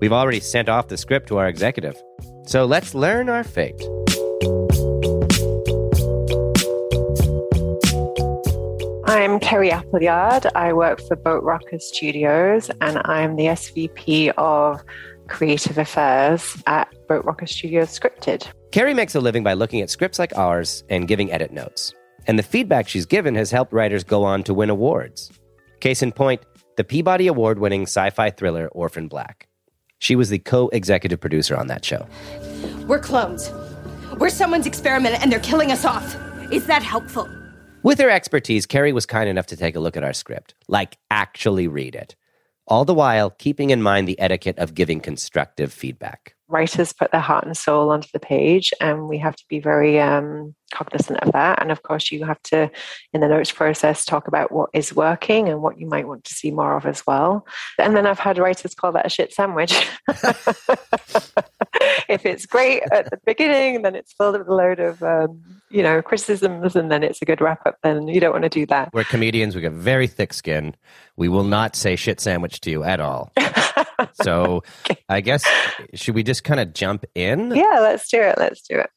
We've 0.00 0.14
already 0.14 0.40
sent 0.40 0.70
off 0.70 0.88
the 0.88 0.96
script 0.96 1.28
to 1.28 1.36
our 1.36 1.46
executive. 1.46 2.02
So 2.46 2.64
let's 2.64 2.94
learn 2.94 3.28
our 3.28 3.44
fate. 3.44 3.78
I'm 9.04 9.38
Kerry 9.40 9.70
Appleyard. 9.70 10.46
I 10.54 10.72
work 10.72 11.02
for 11.06 11.16
Boat 11.16 11.44
Rocker 11.44 11.78
Studios 11.78 12.70
and 12.80 12.98
I'm 13.04 13.36
the 13.36 13.44
SVP 13.44 14.32
of 14.38 14.82
Creative 15.28 15.76
Affairs 15.76 16.56
at 16.66 16.88
Boat 17.08 17.26
Rocker 17.26 17.46
Studios 17.46 17.88
Scripted. 17.88 18.46
Kerry 18.70 18.94
makes 18.94 19.14
a 19.14 19.20
living 19.20 19.42
by 19.42 19.52
looking 19.52 19.82
at 19.82 19.90
scripts 19.90 20.18
like 20.18 20.34
ours 20.34 20.82
and 20.88 21.06
giving 21.06 21.30
edit 21.30 21.52
notes. 21.52 21.92
And 22.26 22.38
the 22.38 22.42
feedback 22.42 22.88
she's 22.88 23.06
given 23.06 23.34
has 23.34 23.50
helped 23.50 23.72
writers 23.72 24.04
go 24.04 24.24
on 24.24 24.42
to 24.44 24.54
win 24.54 24.70
awards. 24.70 25.30
Case 25.80 26.02
in 26.02 26.12
point, 26.12 26.42
the 26.76 26.84
Peabody 26.84 27.26
Award 27.26 27.58
winning 27.58 27.82
sci 27.82 28.10
fi 28.10 28.30
thriller 28.30 28.68
Orphan 28.68 29.08
Black. 29.08 29.48
She 29.98 30.16
was 30.16 30.30
the 30.30 30.38
co 30.38 30.68
executive 30.68 31.20
producer 31.20 31.56
on 31.56 31.66
that 31.68 31.84
show. 31.84 32.06
We're 32.86 32.98
clones. 32.98 33.52
We're 34.18 34.30
someone's 34.30 34.66
experiment 34.66 35.20
and 35.22 35.30
they're 35.30 35.40
killing 35.40 35.70
us 35.72 35.84
off. 35.84 36.16
Is 36.50 36.66
that 36.66 36.82
helpful? 36.82 37.28
With 37.82 37.98
her 37.98 38.10
expertise, 38.10 38.66
Kerry 38.66 38.92
was 38.92 39.06
kind 39.06 39.28
enough 39.28 39.46
to 39.46 39.56
take 39.56 39.74
a 39.74 39.80
look 39.80 39.96
at 39.96 40.04
our 40.04 40.12
script, 40.12 40.54
like 40.68 40.98
actually 41.10 41.66
read 41.66 41.96
it, 41.96 42.14
all 42.66 42.84
the 42.84 42.94
while 42.94 43.30
keeping 43.30 43.70
in 43.70 43.82
mind 43.82 44.06
the 44.06 44.18
etiquette 44.20 44.58
of 44.58 44.74
giving 44.74 45.00
constructive 45.00 45.72
feedback. 45.72 46.36
Writers 46.48 46.92
put 46.92 47.10
their 47.12 47.20
heart 47.20 47.44
and 47.44 47.56
soul 47.56 47.90
onto 47.90 48.08
the 48.12 48.20
page, 48.20 48.72
and 48.80 49.08
we 49.08 49.18
have 49.18 49.36
to 49.36 49.44
be 49.48 49.58
very 49.58 50.00
um, 50.00 50.54
cognizant 50.72 51.20
of 51.20 51.32
that. 51.32 51.60
And 51.60 51.70
of 51.70 51.82
course, 51.82 52.10
you 52.10 52.24
have 52.24 52.42
to, 52.44 52.70
in 53.12 53.20
the 53.20 53.28
notes 53.28 53.52
process, 53.52 54.04
talk 54.04 54.26
about 54.26 54.50
what 54.52 54.70
is 54.72 54.94
working 54.94 55.48
and 55.48 55.62
what 55.62 55.78
you 55.78 55.86
might 55.86 56.08
want 56.08 56.24
to 56.24 56.34
see 56.34 56.50
more 56.50 56.76
of 56.76 56.86
as 56.86 57.06
well. 57.06 57.46
And 57.78 57.96
then 57.96 58.06
I've 58.06 58.18
had 58.18 58.38
writers 58.38 58.74
call 58.74 58.92
that 58.92 59.06
a 59.06 59.10
shit 59.10 59.32
sandwich. 59.32 59.72
if 62.08 62.26
it's 62.26 62.46
great 62.46 62.82
at 62.92 63.10
the 63.10 63.18
beginning, 63.24 63.76
and 63.76 63.84
then 63.84 63.94
it's 63.94 64.12
filled 64.12 64.38
with 64.38 64.48
a 64.48 64.54
load 64.54 64.80
of, 64.80 65.02
um, 65.02 65.40
you 65.70 65.82
know, 65.82 66.02
criticisms, 66.02 66.74
and 66.76 66.90
then 66.90 67.02
it's 67.02 67.22
a 67.22 67.24
good 67.24 67.40
wrap 67.40 67.60
up. 67.66 67.76
Then 67.82 68.08
you 68.08 68.20
don't 68.20 68.32
want 68.32 68.44
to 68.44 68.48
do 68.48 68.66
that. 68.66 68.90
We're 68.92 69.04
comedians. 69.04 69.54
We 69.54 69.62
got 69.62 69.72
very 69.72 70.06
thick 70.06 70.32
skin. 70.32 70.74
We 71.16 71.28
will 71.28 71.44
not 71.44 71.76
say 71.76 71.96
shit 71.96 72.20
sandwich 72.20 72.60
to 72.62 72.70
you 72.70 72.84
at 72.84 73.00
all. 73.00 73.32
so 74.22 74.62
I 75.08 75.20
guess, 75.20 75.44
should 75.94 76.14
we 76.14 76.22
just 76.22 76.44
kind 76.44 76.60
of 76.60 76.72
jump 76.72 77.04
in? 77.14 77.54
Yeah, 77.54 77.78
let's 77.80 78.08
do 78.08 78.20
it. 78.20 78.36
Let's 78.38 78.62
do 78.62 78.78
it. 78.78 78.90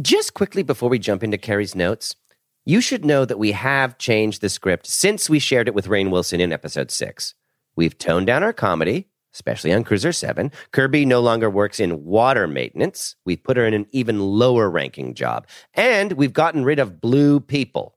Just 0.00 0.34
quickly 0.34 0.62
before 0.62 0.88
we 0.88 0.98
jump 0.98 1.22
into 1.22 1.38
Kerry's 1.38 1.74
notes, 1.74 2.16
you 2.64 2.80
should 2.80 3.04
know 3.04 3.24
that 3.24 3.38
we 3.38 3.52
have 3.52 3.98
changed 3.98 4.40
the 4.40 4.48
script 4.48 4.86
since 4.86 5.28
we 5.28 5.38
shared 5.38 5.68
it 5.68 5.74
with 5.74 5.88
Rainn 5.88 6.10
Wilson 6.10 6.40
in 6.40 6.52
episode 6.52 6.90
six. 6.90 7.34
We've 7.76 7.96
toned 7.96 8.26
down 8.26 8.42
our 8.42 8.52
comedy, 8.52 9.08
especially 9.34 9.72
on 9.72 9.84
Cruiser 9.84 10.12
7. 10.12 10.52
Kirby 10.72 11.04
no 11.06 11.20
longer 11.20 11.48
works 11.48 11.80
in 11.80 12.04
water 12.04 12.46
maintenance. 12.46 13.16
We've 13.24 13.42
put 13.42 13.56
her 13.56 13.66
in 13.66 13.74
an 13.74 13.86
even 13.92 14.20
lower 14.20 14.68
ranking 14.68 15.14
job. 15.14 15.46
And 15.74 16.12
we've 16.12 16.32
gotten 16.32 16.64
rid 16.64 16.78
of 16.78 17.00
blue 17.00 17.40
people. 17.40 17.96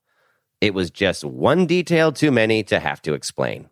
It 0.61 0.73
was 0.73 0.89
just 0.89 1.25
one 1.25 1.65
detail 1.65 2.11
too 2.11 2.31
many 2.31 2.63
to 2.63 2.79
have 2.79 3.01
to 3.03 3.13
explain. 3.13 3.69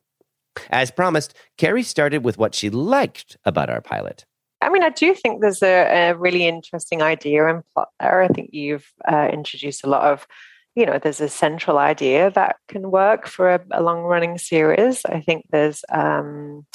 As 0.70 0.91
promised, 0.91 1.34
Kerry 1.58 1.84
started 1.84 2.24
with 2.24 2.38
what 2.38 2.55
she 2.55 2.70
liked 2.70 3.38
about 3.46 3.70
our 3.70 3.81
pilot. 3.81 4.25
I 4.62 4.70
mean, 4.70 4.84
I 4.84 4.89
do 4.89 5.15
think 5.15 5.41
there's 5.41 5.63
a, 5.63 6.12
a 6.12 6.15
really 6.15 6.48
interesting 6.48 7.01
idea 7.01 7.48
and 7.48 7.63
plot 7.74 7.89
there. 8.00 8.22
I 8.22 8.27
think 8.27 8.51
you've 8.53 8.91
uh, 9.12 9.29
introduced 9.34 9.84
a 9.84 9.89
lot 9.89 10.03
of, 10.03 10.27
you 10.75 10.86
know, 10.86 11.00
there's 11.00 11.20
a 11.22 11.29
central 11.29 11.79
idea 11.79 12.29
that 12.31 12.58
can 12.67 12.91
work 12.91 13.27
for 13.27 13.55
a, 13.55 13.62
a 13.72 13.81
long 13.81 14.01
running 14.01 14.38
series. 14.38 15.03
I 15.05 15.20
think 15.22 15.46
there's, 15.50 15.84
um, 15.89 16.65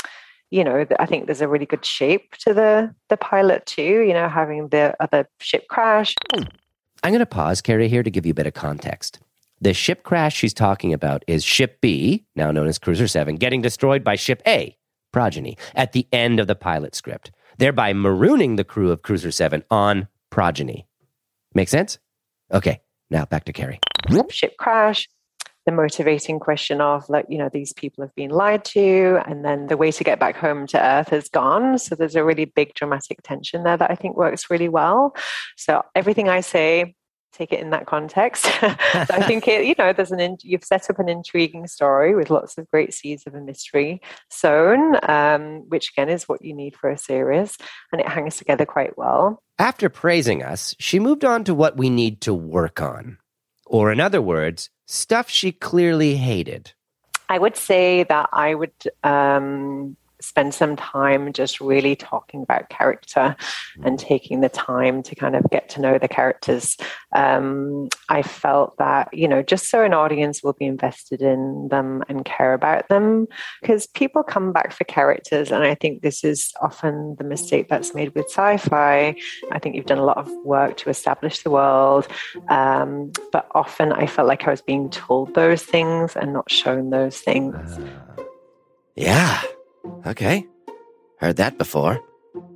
you 0.50 0.64
know, 0.64 0.84
I 0.98 1.06
think 1.06 1.26
there's 1.26 1.40
a 1.40 1.48
really 1.48 1.66
good 1.66 1.84
shape 1.84 2.34
to 2.40 2.54
the 2.54 2.94
the 3.08 3.16
pilot 3.16 3.66
too. 3.66 4.00
You 4.00 4.14
know, 4.14 4.28
having 4.28 4.68
the 4.68 4.94
other 5.00 5.28
ship 5.40 5.66
crash. 5.68 6.14
I'm 6.34 7.12
going 7.12 7.18
to 7.20 7.26
pause, 7.26 7.60
Kerry, 7.60 7.88
here 7.88 8.02
to 8.02 8.10
give 8.10 8.26
you 8.26 8.32
a 8.32 8.34
bit 8.34 8.46
of 8.46 8.54
context. 8.54 9.20
The 9.60 9.72
ship 9.72 10.02
crash 10.02 10.36
she's 10.36 10.52
talking 10.52 10.92
about 10.92 11.24
is 11.26 11.42
Ship 11.42 11.80
B, 11.80 12.26
now 12.36 12.50
known 12.50 12.66
as 12.66 12.78
Cruiser 12.78 13.08
7, 13.08 13.36
getting 13.36 13.62
destroyed 13.62 14.04
by 14.04 14.14
Ship 14.14 14.42
A, 14.46 14.76
Progeny, 15.12 15.56
at 15.74 15.92
the 15.92 16.06
end 16.12 16.40
of 16.40 16.46
the 16.46 16.54
pilot 16.54 16.94
script, 16.94 17.30
thereby 17.56 17.94
marooning 17.94 18.58
the 18.58 18.64
crew 18.64 18.90
of 18.90 19.00
Cruiser 19.00 19.30
7 19.30 19.64
on 19.70 20.08
Progeny. 20.30 20.86
Make 21.54 21.70
sense? 21.70 21.98
Okay, 22.52 22.80
now 23.10 23.24
back 23.24 23.44
to 23.44 23.52
Kerry. 23.52 23.80
Ship 24.28 24.56
crash. 24.58 25.08
The 25.64 25.72
motivating 25.72 26.38
question 26.38 26.80
of, 26.80 27.08
like, 27.08 27.26
you 27.28 27.38
know, 27.38 27.48
these 27.48 27.72
people 27.72 28.04
have 28.04 28.14
been 28.14 28.30
lied 28.30 28.64
to, 28.66 29.20
and 29.26 29.44
then 29.44 29.66
the 29.66 29.76
way 29.76 29.90
to 29.90 30.04
get 30.04 30.20
back 30.20 30.36
home 30.36 30.66
to 30.68 30.80
Earth 30.80 31.12
is 31.12 31.28
gone. 31.28 31.78
So 31.78 31.96
there's 31.96 32.14
a 32.14 32.22
really 32.22 32.44
big 32.44 32.74
dramatic 32.74 33.22
tension 33.24 33.64
there 33.64 33.76
that 33.76 33.90
I 33.90 33.96
think 33.96 34.16
works 34.16 34.48
really 34.48 34.68
well. 34.68 35.16
So 35.56 35.82
everything 35.96 36.28
I 36.28 36.40
say, 36.40 36.94
take 37.36 37.52
it 37.52 37.60
in 37.60 37.70
that 37.70 37.86
context. 37.86 38.44
so 38.60 38.68
I 38.92 39.22
think 39.26 39.46
it, 39.48 39.64
you 39.64 39.74
know, 39.78 39.92
there's 39.92 40.12
an 40.12 40.20
in, 40.20 40.38
you've 40.42 40.64
set 40.64 40.88
up 40.90 40.98
an 40.98 41.08
intriguing 41.08 41.66
story 41.66 42.14
with 42.14 42.30
lots 42.30 42.58
of 42.58 42.68
great 42.70 42.94
seeds 42.94 43.24
of 43.26 43.34
a 43.34 43.40
mystery 43.40 44.00
sown, 44.30 44.96
um, 45.08 45.68
which 45.68 45.90
again 45.90 46.08
is 46.08 46.28
what 46.28 46.44
you 46.44 46.54
need 46.54 46.76
for 46.76 46.90
a 46.90 46.98
series, 46.98 47.56
and 47.92 48.00
it 48.00 48.08
hangs 48.08 48.36
together 48.36 48.66
quite 48.66 48.96
well. 48.96 49.42
After 49.58 49.88
praising 49.88 50.42
us, 50.42 50.74
she 50.78 50.98
moved 50.98 51.24
on 51.24 51.44
to 51.44 51.54
what 51.54 51.76
we 51.76 51.90
need 51.90 52.20
to 52.22 52.34
work 52.34 52.80
on. 52.80 53.18
Or, 53.66 53.90
in 53.90 54.00
other 54.00 54.22
words, 54.22 54.70
stuff 54.86 55.28
she 55.28 55.50
clearly 55.50 56.16
hated. 56.16 56.72
I 57.28 57.38
would 57.38 57.56
say 57.56 58.04
that 58.04 58.28
I 58.32 58.54
would 58.54 58.72
um, 59.02 59.96
spend 60.26 60.54
some 60.54 60.76
time 60.76 61.32
just 61.32 61.60
really 61.60 61.96
talking 61.96 62.42
about 62.42 62.68
character 62.68 63.36
and 63.82 63.98
taking 63.98 64.40
the 64.40 64.48
time 64.48 65.02
to 65.04 65.14
kind 65.14 65.36
of 65.36 65.48
get 65.50 65.68
to 65.70 65.80
know 65.80 65.98
the 65.98 66.08
characters. 66.08 66.76
Um, 67.14 67.88
I 68.08 68.22
felt 68.22 68.76
that, 68.78 69.12
you 69.12 69.28
know, 69.28 69.42
just 69.42 69.70
so 69.70 69.84
an 69.84 69.94
audience 69.94 70.42
will 70.42 70.52
be 70.52 70.66
invested 70.66 71.22
in 71.22 71.68
them 71.70 72.02
and 72.08 72.24
care 72.24 72.52
about 72.52 72.88
them, 72.88 73.26
because 73.60 73.86
people 73.86 74.22
come 74.22 74.52
back 74.52 74.72
for 74.72 74.84
characters. 74.84 75.50
And 75.50 75.64
I 75.64 75.74
think 75.74 76.02
this 76.02 76.24
is 76.24 76.52
often 76.60 77.16
the 77.18 77.24
mistake 77.24 77.68
that's 77.68 77.94
made 77.94 78.14
with 78.14 78.26
sci 78.26 78.56
fi. 78.58 79.16
I 79.50 79.58
think 79.58 79.76
you've 79.76 79.86
done 79.86 79.98
a 79.98 80.04
lot 80.04 80.18
of 80.18 80.30
work 80.44 80.76
to 80.78 80.90
establish 80.90 81.42
the 81.42 81.50
world. 81.50 82.08
Um, 82.48 83.12
but 83.32 83.46
often 83.54 83.92
I 83.92 84.06
felt 84.06 84.28
like 84.28 84.46
I 84.46 84.50
was 84.50 84.62
being 84.62 84.90
told 84.90 85.34
those 85.34 85.62
things 85.62 86.16
and 86.16 86.32
not 86.32 86.50
shown 86.50 86.90
those 86.90 87.18
things. 87.18 87.78
Yeah. 88.94 89.42
Okay. 90.06 90.46
Heard 91.18 91.36
that 91.36 91.58
before. 91.58 92.00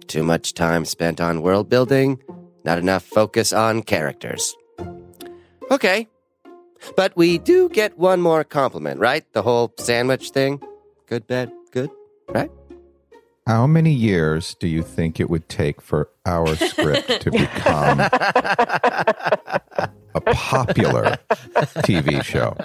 Too 0.07 0.23
much 0.23 0.55
time 0.55 0.85
spent 0.85 1.21
on 1.21 1.43
world 1.43 1.69
building, 1.69 2.23
not 2.65 2.79
enough 2.79 3.05
focus 3.05 3.53
on 3.53 3.83
characters. 3.83 4.55
Okay. 5.71 6.09
But 6.97 7.17
we 7.17 7.39
do 7.39 7.69
get 7.69 7.99
one 7.99 8.21
more 8.21 8.45
compliment, 8.45 9.01
right? 9.01 9.25
The 9.33 9.43
whole 9.43 9.73
sandwich 9.79 10.31
thing. 10.31 10.61
Good, 11.07 11.27
bad, 11.27 11.53
good, 11.73 11.91
right? 12.29 12.51
How 13.47 13.67
many 13.67 13.93
years 13.93 14.55
do 14.61 14.69
you 14.69 14.83
think 14.83 15.19
it 15.19 15.29
would 15.29 15.49
take 15.49 15.81
for 15.81 16.09
our 16.25 16.55
script 16.57 17.23
to 17.23 17.31
become 17.33 17.99
a 20.27 20.35
popular 20.35 21.19
TV 21.83 22.23
show? 22.23 22.57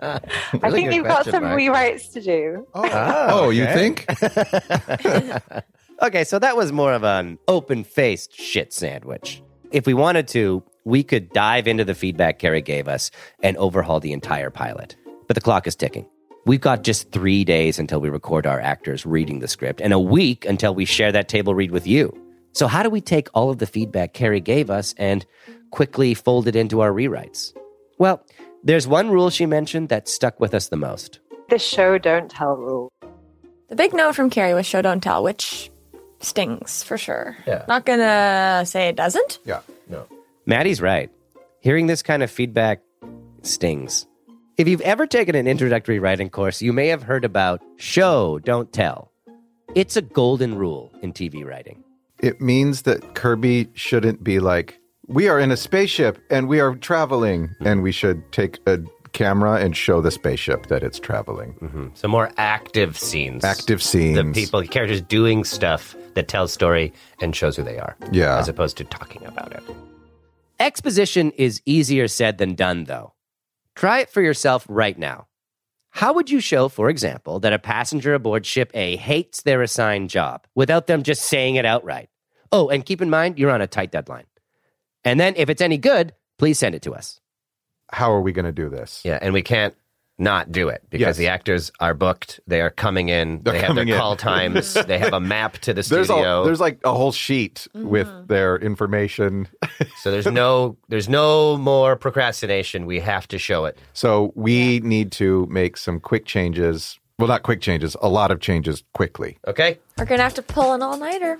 I 0.00 0.70
think 0.70 0.92
you've 0.92 1.06
got 1.06 1.24
some 1.24 1.44
rewrites 1.44 2.12
to 2.12 2.20
do. 2.20 2.66
Oh, 2.74 2.88
oh, 2.90 3.26
oh 3.30 3.50
you 3.50 3.66
think? 3.66 4.06
okay, 6.02 6.24
so 6.24 6.38
that 6.38 6.56
was 6.56 6.72
more 6.72 6.92
of 6.92 7.04
an 7.04 7.38
open 7.48 7.84
faced 7.84 8.34
shit 8.34 8.72
sandwich. 8.72 9.42
If 9.70 9.86
we 9.86 9.94
wanted 9.94 10.28
to, 10.28 10.62
we 10.84 11.02
could 11.02 11.30
dive 11.30 11.66
into 11.66 11.84
the 11.84 11.94
feedback 11.94 12.38
Kerry 12.38 12.62
gave 12.62 12.88
us 12.88 13.10
and 13.42 13.56
overhaul 13.56 14.00
the 14.00 14.12
entire 14.12 14.50
pilot. 14.50 14.96
But 15.26 15.34
the 15.34 15.40
clock 15.40 15.66
is 15.66 15.74
ticking. 15.74 16.06
We've 16.46 16.60
got 16.60 16.82
just 16.82 17.10
three 17.10 17.42
days 17.44 17.78
until 17.78 18.00
we 18.00 18.10
record 18.10 18.46
our 18.46 18.60
actors 18.60 19.06
reading 19.06 19.38
the 19.38 19.48
script 19.48 19.80
and 19.80 19.94
a 19.94 19.98
week 19.98 20.44
until 20.44 20.74
we 20.74 20.84
share 20.84 21.10
that 21.10 21.28
table 21.28 21.54
read 21.54 21.70
with 21.70 21.86
you. 21.86 22.12
So, 22.52 22.68
how 22.68 22.82
do 22.82 22.90
we 22.90 23.00
take 23.00 23.28
all 23.34 23.50
of 23.50 23.58
the 23.58 23.66
feedback 23.66 24.12
Kerry 24.12 24.40
gave 24.40 24.70
us 24.70 24.94
and 24.98 25.24
quickly 25.74 26.14
folded 26.14 26.54
into 26.54 26.80
our 26.80 26.92
rewrites? 26.92 27.52
Well, 27.98 28.24
there's 28.62 28.86
one 28.86 29.10
rule 29.10 29.28
she 29.28 29.44
mentioned 29.44 29.88
that 29.88 30.08
stuck 30.08 30.38
with 30.38 30.54
us 30.54 30.68
the 30.68 30.76
most. 30.76 31.18
The 31.50 31.58
show 31.58 31.98
don't 31.98 32.30
tell 32.30 32.56
rule. 32.56 32.92
The 33.70 33.74
big 33.74 33.92
note 33.92 34.14
from 34.14 34.30
Kerry 34.30 34.54
was 34.54 34.66
show 34.66 34.82
don't 34.82 35.02
tell, 35.02 35.24
which 35.24 35.72
stings 36.20 36.84
for 36.84 36.96
sure. 36.96 37.36
Yeah. 37.44 37.64
Not 37.66 37.84
gonna 37.84 38.62
say 38.64 38.86
it 38.86 38.94
doesn't. 38.94 39.40
Yeah, 39.44 39.62
no. 39.88 40.06
Maddy's 40.46 40.80
right. 40.80 41.10
Hearing 41.58 41.88
this 41.88 42.02
kind 42.02 42.22
of 42.22 42.30
feedback 42.30 42.80
stings. 43.42 44.06
If 44.56 44.68
you've 44.68 44.80
ever 44.82 45.08
taken 45.08 45.34
an 45.34 45.48
introductory 45.48 45.98
writing 45.98 46.30
course, 46.30 46.62
you 46.62 46.72
may 46.72 46.86
have 46.86 47.02
heard 47.02 47.24
about 47.24 47.60
show, 47.78 48.38
don't 48.38 48.72
tell. 48.72 49.10
It's 49.74 49.96
a 49.96 50.02
golden 50.02 50.54
rule 50.54 50.92
in 51.02 51.12
TV 51.12 51.44
writing. 51.44 51.82
It 52.20 52.40
means 52.40 52.82
that 52.82 53.14
Kirby 53.14 53.70
shouldn't 53.74 54.22
be 54.22 54.38
like, 54.38 54.78
we 55.06 55.28
are 55.28 55.38
in 55.38 55.50
a 55.50 55.56
spaceship 55.56 56.18
and 56.30 56.48
we 56.48 56.60
are 56.60 56.74
traveling, 56.76 57.54
and 57.60 57.82
we 57.82 57.92
should 57.92 58.32
take 58.32 58.58
a 58.66 58.78
camera 59.12 59.60
and 59.60 59.76
show 59.76 60.00
the 60.00 60.10
spaceship 60.10 60.66
that 60.66 60.82
it's 60.82 60.98
traveling. 60.98 61.54
Mm-hmm. 61.62 61.86
So 61.94 62.08
more 62.08 62.30
active 62.36 62.98
scenes. 62.98 63.44
Active 63.44 63.82
scenes. 63.82 64.16
The 64.16 64.32
people, 64.32 64.62
characters 64.64 65.00
doing 65.00 65.44
stuff 65.44 65.94
that 66.14 66.28
tells 66.28 66.52
story 66.52 66.92
and 67.20 67.34
shows 67.34 67.56
who 67.56 67.62
they 67.62 67.78
are. 67.78 67.96
Yeah. 68.12 68.38
As 68.38 68.48
opposed 68.48 68.76
to 68.78 68.84
talking 68.84 69.24
about 69.26 69.52
it. 69.52 69.62
Exposition 70.58 71.30
is 71.32 71.62
easier 71.64 72.08
said 72.08 72.38
than 72.38 72.54
done, 72.54 72.84
though. 72.84 73.14
Try 73.74 74.00
it 74.00 74.10
for 74.10 74.22
yourself 74.22 74.66
right 74.68 74.98
now. 74.98 75.26
How 75.90 76.12
would 76.12 76.28
you 76.28 76.40
show, 76.40 76.68
for 76.68 76.90
example, 76.90 77.38
that 77.40 77.52
a 77.52 77.58
passenger 77.58 78.14
aboard 78.14 78.44
ship 78.46 78.70
A 78.74 78.96
hates 78.96 79.42
their 79.42 79.62
assigned 79.62 80.10
job 80.10 80.46
without 80.54 80.88
them 80.88 81.04
just 81.04 81.22
saying 81.22 81.54
it 81.54 81.64
outright? 81.64 82.08
Oh, 82.50 82.68
and 82.68 82.84
keep 82.84 83.00
in 83.00 83.10
mind, 83.10 83.38
you're 83.38 83.50
on 83.50 83.60
a 83.60 83.68
tight 83.68 83.92
deadline. 83.92 84.24
And 85.04 85.20
then, 85.20 85.34
if 85.36 85.50
it's 85.50 85.62
any 85.62 85.78
good, 85.78 86.14
please 86.38 86.58
send 86.58 86.74
it 86.74 86.82
to 86.82 86.92
us. 86.92 87.20
How 87.90 88.12
are 88.12 88.20
we 88.20 88.32
going 88.32 88.46
to 88.46 88.52
do 88.52 88.68
this? 88.68 89.02
Yeah, 89.04 89.18
and 89.20 89.34
we 89.34 89.42
can't 89.42 89.74
not 90.18 90.52
do 90.52 90.68
it 90.68 90.82
because 90.90 91.00
Yes. 91.00 91.16
the 91.16 91.28
actors 91.28 91.72
are 91.80 91.94
booked. 91.94 92.38
They 92.46 92.60
are 92.60 92.70
coming 92.70 93.08
in. 93.08 93.42
They're 93.42 93.54
they 93.54 93.60
have 93.60 93.74
their 93.74 93.84
in. 93.86 93.96
call 93.96 94.16
times. 94.16 94.74
they 94.86 94.98
have 94.98 95.12
a 95.12 95.20
map 95.20 95.54
to 95.58 95.74
the 95.74 95.82
There's, 95.82 96.06
studio. 96.06 96.42
a, 96.42 96.44
there's 96.44 96.60
like 96.60 96.78
a 96.84 96.92
whole 96.94 97.12
sheet 97.12 97.66
mm-hmm. 97.74 97.88
with 97.88 98.28
their 98.28 98.56
information. 98.56 99.48
so 100.00 100.10
there's 100.10 100.26
no 100.42 100.76
there's 100.88 101.08
no 101.08 101.56
more 101.56 101.96
procrastination. 101.96 102.86
We 102.86 103.00
have 103.00 103.26
to 103.28 103.38
show 103.38 103.64
it. 103.64 103.76
So 103.92 104.32
we 104.36 104.80
need 104.80 105.10
to 105.12 105.46
make 105.50 105.76
some 105.76 105.98
quick 106.00 106.26
changes. 106.26 106.98
Well, 107.18 107.28
not 107.28 107.42
quick 107.42 107.60
changes, 107.60 107.96
a 108.02 108.08
lot 108.08 108.30
of 108.30 108.40
changes 108.40 108.82
quickly. 108.92 109.38
Okay. 109.46 109.78
We're 109.98 110.04
gonna 110.04 110.22
have 110.22 110.34
to 110.34 110.42
pull 110.42 110.72
an 110.72 110.82
all 110.82 110.96
nighter. 110.96 111.38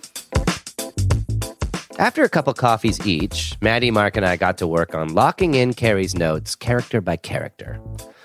After 1.99 2.25
a 2.25 2.29
couple 2.29 2.53
coffees 2.55 3.07
each, 3.07 3.57
Maddy, 3.61 3.93
Mark, 3.93 4.17
and 4.17 4.27
I 4.27 4.37
got 4.37 4.59
to 4.59 4.67
work 4.67 4.97
on 4.97 5.15
locking 5.15 5.55
in 5.55 5.75
Kerry's 5.75 6.17
notes 6.17 6.57
character 6.57 7.01
by 7.01 7.15
character. 7.15 7.81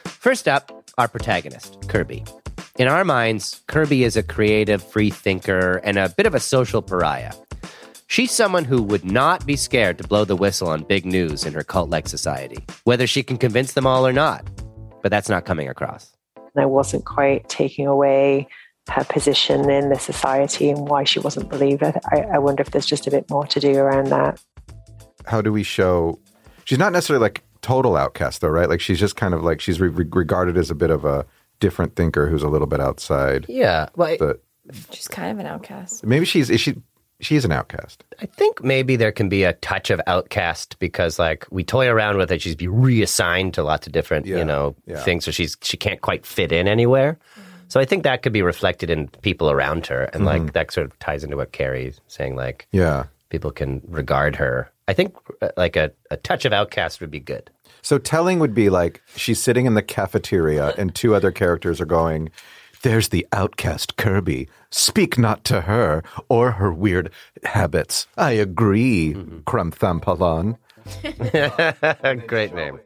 First 0.06 0.48
up, 0.48 0.72
our 0.98 1.08
protagonist, 1.08 1.88
Kirby. 1.88 2.26
In 2.80 2.88
our 2.88 3.06
minds, 3.06 3.62
Kirby 3.68 4.04
is 4.04 4.18
a 4.18 4.24
creative, 4.24 4.82
free 4.82 5.12
thinker 5.12 5.78
and 5.84 6.00
a 6.00 6.10
bit 6.10 6.26
of 6.26 6.34
a 6.34 6.40
social 6.40 6.82
pariah. 6.82 7.34
She's 8.08 8.32
someone 8.32 8.66
who 8.66 8.82
would 8.82 9.06
not 9.06 9.46
be 9.46 9.56
scared 9.56 10.00
to 10.00 10.08
blow 10.08 10.26
the 10.26 10.36
whistle 10.36 10.70
on 10.70 10.82
big 10.82 11.06
news 11.06 11.46
in 11.46 11.54
her 11.54 11.64
cult 11.64 11.92
like 11.92 12.08
society, 12.08 12.66
whether 12.86 13.06
she 13.06 13.22
can 13.22 13.38
convince 13.38 13.74
them 13.74 13.86
all 13.86 14.08
or 14.08 14.14
not. 14.14 14.50
But 15.04 15.12
that's 15.12 15.30
not 15.30 15.46
coming 15.46 15.70
across. 15.70 16.12
I 16.58 16.66
wasn't 16.66 17.06
quite 17.06 17.48
taking 17.50 17.86
away 17.86 18.48
her 18.90 19.04
position 19.04 19.70
in 19.70 19.90
the 19.90 20.00
society 20.00 20.70
and 20.70 20.88
why 20.88 21.04
she 21.04 21.20
wasn't 21.20 21.50
believed. 21.50 21.84
I, 21.84 21.94
I 22.34 22.38
wonder 22.40 22.62
if 22.62 22.72
there's 22.72 22.86
just 22.86 23.08
a 23.08 23.12
bit 23.12 23.30
more 23.30 23.46
to 23.48 23.60
do 23.60 23.78
around 23.78 24.08
that. 24.08 24.42
How 25.26 25.42
do 25.42 25.52
we 25.52 25.64
show? 25.64 26.20
She's 26.66 26.80
not 26.80 26.92
necessarily 26.92 27.22
like 27.22 27.44
total 27.62 27.96
outcast, 27.96 28.42
though, 28.42 28.50
right? 28.50 28.70
Like 28.70 28.82
she's 28.82 29.00
just 29.00 29.16
kind 29.16 29.34
of 29.34 29.44
like 29.44 29.62
she's 29.62 29.80
re- 29.80 29.90
regarded 29.90 30.58
as 30.58 30.72
a 30.72 30.76
bit 30.76 30.90
of 30.90 31.06
a 31.06 31.26
different 31.60 31.96
thinker 31.96 32.28
who's 32.28 32.44
a 32.44 32.48
little 32.50 32.68
bit 32.68 32.80
outside. 32.80 33.46
Yeah, 33.48 33.90
well, 33.96 34.16
but 34.18 34.44
She's 34.92 35.08
kind 35.08 35.32
of 35.32 35.40
an 35.40 35.48
outcast. 35.48 36.06
maybe 36.06 36.26
she's 36.26 36.50
is 36.50 36.62
she 36.62 36.76
she's 37.20 37.44
an 37.44 37.52
outcast. 37.52 38.04
I 38.22 38.26
think 38.28 38.64
maybe 38.64 38.96
there 38.96 39.12
can 39.12 39.30
be 39.30 39.44
a 39.44 39.54
touch 39.54 39.90
of 39.90 40.00
outcast 40.08 40.78
because 40.80 41.18
like 41.20 41.46
we 41.50 41.64
toy 41.64 41.88
around 41.88 42.18
with 42.18 42.32
it. 42.32 42.42
She's 42.42 42.56
be 42.56 42.68
reassigned 42.68 43.54
to 43.56 43.64
lots 43.64 43.88
of 43.88 43.94
different, 43.94 44.26
you 44.26 44.44
know, 44.46 44.76
yeah. 44.86 45.02
things. 45.04 45.26
So 45.26 45.32
she's 45.32 45.58
she 45.62 45.78
can't 45.78 46.02
quite 46.02 46.26
fit 46.26 46.52
in 46.52 46.68
anywhere. 46.68 47.18
So 47.70 47.80
I 47.80 47.86
think 47.86 48.04
that 48.04 48.22
could 48.24 48.34
be 48.34 48.42
reflected 48.42 48.90
in 48.90 49.08
people 49.22 49.50
around 49.50 49.86
her, 49.88 50.04
and 50.14 50.26
like 50.26 50.54
that 50.54 50.72
sort 50.72 50.86
of 50.88 50.98
ties 51.00 51.24
into 51.24 51.38
what 51.38 51.52
Kerry's 51.54 52.02
saying. 52.08 52.36
Like, 52.36 52.68
Yeah. 52.72 53.06
people 53.30 53.52
can 53.52 53.82
regard 53.88 54.36
her. 54.36 54.70
I 54.88 54.94
think 54.94 55.16
uh, 55.42 55.50
like 55.56 55.76
a, 55.76 55.92
a 56.12 56.18
touch 56.18 56.46
of 56.46 56.52
outcast 56.54 57.00
would 57.00 57.12
be 57.12 57.20
good. 57.20 57.50
So 57.84 57.98
telling 58.00 58.40
would 58.40 58.54
be 58.56 58.70
like 58.70 59.02
she's 59.16 59.40
sitting 59.42 59.66
in 59.68 59.76
the 59.76 59.84
cafeteria 59.84 60.74
and 60.78 60.94
two 60.94 61.14
other 61.16 61.32
characters 61.32 61.80
are 61.80 61.86
going, 61.86 62.32
There's 62.82 63.10
the 63.10 63.26
outcast 63.32 63.98
Kirby. 63.98 64.50
Speak 64.72 65.18
not 65.20 65.44
to 65.46 65.62
her 65.62 66.02
or 66.28 66.52
her 66.54 66.74
weird 66.74 67.12
habits. 67.44 68.08
I 68.18 68.32
agree, 68.32 69.14
Crumpthampalon. 69.46 70.58
Great 72.28 72.54
name. 72.56 72.80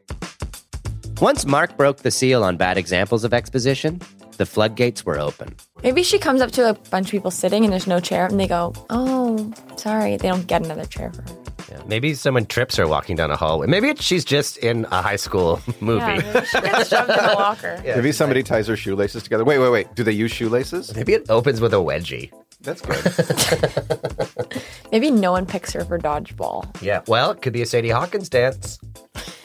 Once 1.20 1.46
Mark 1.46 1.76
broke 1.76 1.98
the 1.98 2.10
seal 2.10 2.42
on 2.44 2.56
bad 2.56 2.76
examples 2.76 3.24
of 3.24 3.32
exposition, 3.32 4.00
the 4.36 4.46
floodgates 4.46 5.04
were 5.04 5.18
open. 5.18 5.54
Maybe 5.82 6.02
she 6.02 6.18
comes 6.18 6.40
up 6.40 6.50
to 6.52 6.70
a 6.70 6.74
bunch 6.90 7.06
of 7.06 7.10
people 7.10 7.30
sitting 7.30 7.64
and 7.64 7.72
there's 7.72 7.86
no 7.86 8.00
chair, 8.00 8.26
and 8.26 8.38
they 8.40 8.46
go, 8.48 8.72
"Oh, 8.90 9.52
sorry." 9.76 10.16
They 10.16 10.28
don't 10.28 10.46
get 10.46 10.64
another 10.64 10.84
chair 10.86 11.12
for 11.12 11.22
her. 11.22 11.28
Yeah, 11.70 11.80
maybe 11.86 12.14
someone 12.14 12.46
trips 12.46 12.76
her 12.76 12.86
walking 12.86 13.16
down 13.16 13.30
a 13.30 13.36
hallway. 13.36 13.66
Maybe 13.66 13.88
it's, 13.88 14.02
she's 14.02 14.24
just 14.24 14.58
in 14.58 14.84
a 14.90 15.00
high 15.02 15.16
school 15.16 15.60
movie. 15.80 16.00
Yeah, 16.00 16.32
maybe 16.32 16.46
she 16.46 16.60
gets 16.60 16.88
shoved 16.88 17.10
in 17.10 17.18
a 17.18 17.32
locker. 17.34 17.80
Maybe 17.84 18.12
somebody 18.12 18.42
ties 18.42 18.66
her 18.66 18.76
shoelaces 18.76 19.22
together. 19.22 19.44
Wait, 19.44 19.58
wait, 19.58 19.70
wait. 19.70 19.94
Do 19.94 20.02
they 20.04 20.12
use 20.12 20.30
shoelaces? 20.30 20.94
Maybe 20.94 21.14
it 21.14 21.28
opens 21.30 21.60
with 21.60 21.72
a 21.72 21.78
wedgie. 21.78 22.30
That's 22.60 22.80
good. 22.80 24.62
Maybe 24.92 25.10
no 25.10 25.32
one 25.32 25.46
picks 25.46 25.72
her 25.72 25.84
for 25.84 25.98
dodgeball. 25.98 26.64
Yeah. 26.82 27.02
Well, 27.06 27.30
it 27.30 27.42
could 27.42 27.52
be 27.52 27.62
a 27.62 27.66
Sadie 27.66 27.90
Hawkins 27.90 28.28
dance. 28.28 28.78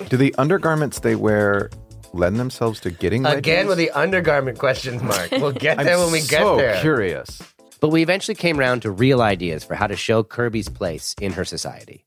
Do 0.09 0.17
the 0.17 0.33
undergarments 0.37 0.99
they 0.99 1.15
wear 1.15 1.69
lend 2.13 2.37
themselves 2.37 2.79
to 2.81 2.91
getting 2.91 3.25
Again 3.25 3.65
wedgies? 3.65 3.69
with 3.69 3.77
the 3.77 3.91
undergarment 3.91 4.57
question 4.59 5.03
mark. 5.05 5.31
We'll 5.31 5.51
get 5.51 5.79
I'm 5.79 5.85
there 5.85 5.97
when 5.99 6.11
we 6.11 6.19
get 6.21 6.29
so 6.41 6.57
there. 6.57 6.79
curious. 6.81 7.41
But 7.79 7.89
we 7.89 8.01
eventually 8.01 8.35
came 8.35 8.57
round 8.57 8.81
to 8.81 8.91
real 8.91 9.21
ideas 9.21 9.63
for 9.63 9.73
how 9.75 9.87
to 9.87 9.95
show 9.95 10.21
Kirby's 10.23 10.67
place 10.69 11.15
in 11.21 11.31
her 11.33 11.45
society, 11.45 12.03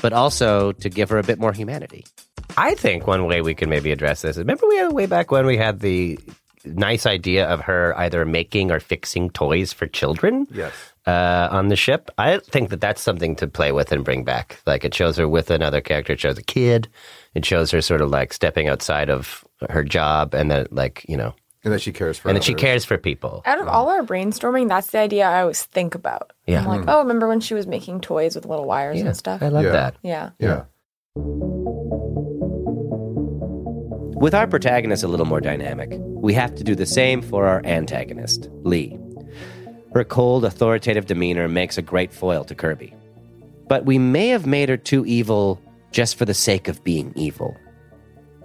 but 0.00 0.12
also 0.12 0.72
to 0.72 0.88
give 0.88 1.10
her 1.10 1.18
a 1.18 1.22
bit 1.22 1.38
more 1.38 1.52
humanity. 1.52 2.06
I 2.56 2.74
think 2.74 3.06
one 3.06 3.26
way 3.26 3.42
we 3.42 3.54
could 3.54 3.68
maybe 3.68 3.92
address 3.92 4.22
this 4.22 4.32
is 4.36 4.38
remember 4.38 4.66
we 4.66 4.76
had 4.76 4.92
way 4.92 5.06
back 5.06 5.30
when 5.30 5.46
we 5.46 5.56
had 5.56 5.80
the 5.80 6.18
nice 6.64 7.06
idea 7.06 7.46
of 7.48 7.60
her 7.60 7.94
either 7.98 8.24
making 8.24 8.70
or 8.70 8.80
fixing 8.80 9.30
toys 9.30 9.72
for 9.72 9.86
children 9.86 10.46
Yes. 10.50 10.72
Uh, 11.10 11.48
on 11.50 11.68
the 11.68 11.76
ship. 11.76 12.10
I 12.18 12.38
think 12.38 12.70
that 12.70 12.80
that's 12.80 13.00
something 13.02 13.36
to 13.36 13.46
play 13.48 13.72
with 13.72 13.92
and 13.92 14.04
bring 14.04 14.24
back. 14.24 14.60
Like 14.66 14.84
it 14.84 14.94
shows 14.94 15.16
her 15.16 15.28
with 15.28 15.50
another 15.50 15.80
character. 15.80 16.12
It 16.12 16.20
shows 16.20 16.38
a 16.38 16.42
kid. 16.42 16.88
It 17.34 17.44
shows 17.44 17.70
her 17.72 17.80
sort 17.80 18.00
of 18.00 18.10
like 18.10 18.32
stepping 18.32 18.68
outside 18.68 19.10
of 19.10 19.44
her 19.68 19.84
job 19.84 20.34
and 20.34 20.50
then 20.50 20.66
like 20.70 21.04
you 21.08 21.16
know 21.16 21.34
And 21.64 21.72
that 21.72 21.80
she 21.82 21.92
cares 21.92 22.18
for 22.18 22.28
and 22.28 22.36
that 22.36 22.44
she 22.44 22.54
cares 22.54 22.84
for 22.84 22.96
people. 22.98 23.42
Out 23.44 23.60
of 23.60 23.68
all 23.68 23.88
our 23.90 24.02
brainstorming, 24.02 24.68
that's 24.68 24.88
the 24.88 24.98
idea 24.98 25.26
I 25.26 25.40
always 25.42 25.62
think 25.64 25.94
about. 25.94 26.32
Yeah. 26.46 26.60
I'm 26.60 26.66
like, 26.66 26.84
oh, 26.88 26.98
remember 27.00 27.28
when 27.28 27.40
she 27.40 27.54
was 27.54 27.66
making 27.66 28.00
toys 28.00 28.34
with 28.34 28.46
little 28.46 28.64
wires 28.66 28.98
Yeah, 28.98 29.06
and 29.06 29.16
stuff? 29.16 29.42
I 29.42 29.48
love 29.48 29.64
Yeah. 29.64 29.72
that. 29.72 29.94
yeah. 30.02 30.30
Yeah. 30.38 30.64
With 34.22 34.34
our 34.34 34.46
protagonist 34.46 35.02
a 35.02 35.08
little 35.08 35.24
more 35.26 35.40
dynamic, 35.40 35.88
we 36.26 36.34
have 36.34 36.54
to 36.56 36.64
do 36.64 36.74
the 36.74 36.84
same 36.86 37.22
for 37.22 37.46
our 37.46 37.62
antagonist, 37.64 38.48
Lee. 38.64 38.98
Her 39.94 40.04
cold, 40.04 40.44
authoritative 40.44 41.06
demeanor 41.06 41.48
makes 41.48 41.76
a 41.76 41.82
great 41.82 42.12
foil 42.12 42.44
to 42.44 42.54
Kirby. 42.54 42.94
But 43.68 43.84
we 43.84 43.98
may 43.98 44.28
have 44.28 44.46
made 44.46 44.68
her 44.68 44.76
too 44.76 45.04
evil 45.04 45.60
just 45.90 46.16
for 46.16 46.24
the 46.24 46.34
sake 46.34 46.68
of 46.68 46.84
being 46.84 47.12
evil. 47.16 47.56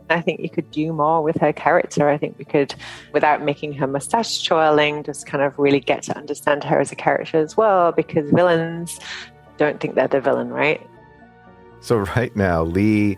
I 0.09 0.21
think 0.21 0.39
you 0.39 0.49
could 0.49 0.69
do 0.71 0.93
more 0.93 1.23
with 1.23 1.37
her 1.37 1.51
character. 1.51 2.09
I 2.09 2.17
think 2.17 2.37
we 2.37 2.45
could, 2.45 2.75
without 3.11 3.43
making 3.43 3.73
her 3.73 3.87
mustache 3.87 4.43
twirling, 4.43 5.03
just 5.03 5.25
kind 5.25 5.43
of 5.43 5.57
really 5.57 5.79
get 5.79 6.03
to 6.03 6.17
understand 6.17 6.63
her 6.63 6.79
as 6.79 6.91
a 6.91 6.95
character 6.95 7.39
as 7.39 7.57
well, 7.57 7.91
because 7.91 8.29
villains 8.31 8.99
don't 9.57 9.79
think 9.79 9.95
they're 9.95 10.07
the 10.07 10.21
villain, 10.21 10.49
right? 10.49 10.81
So 11.79 11.97
right 11.97 12.35
now, 12.35 12.63
Lee, 12.63 13.17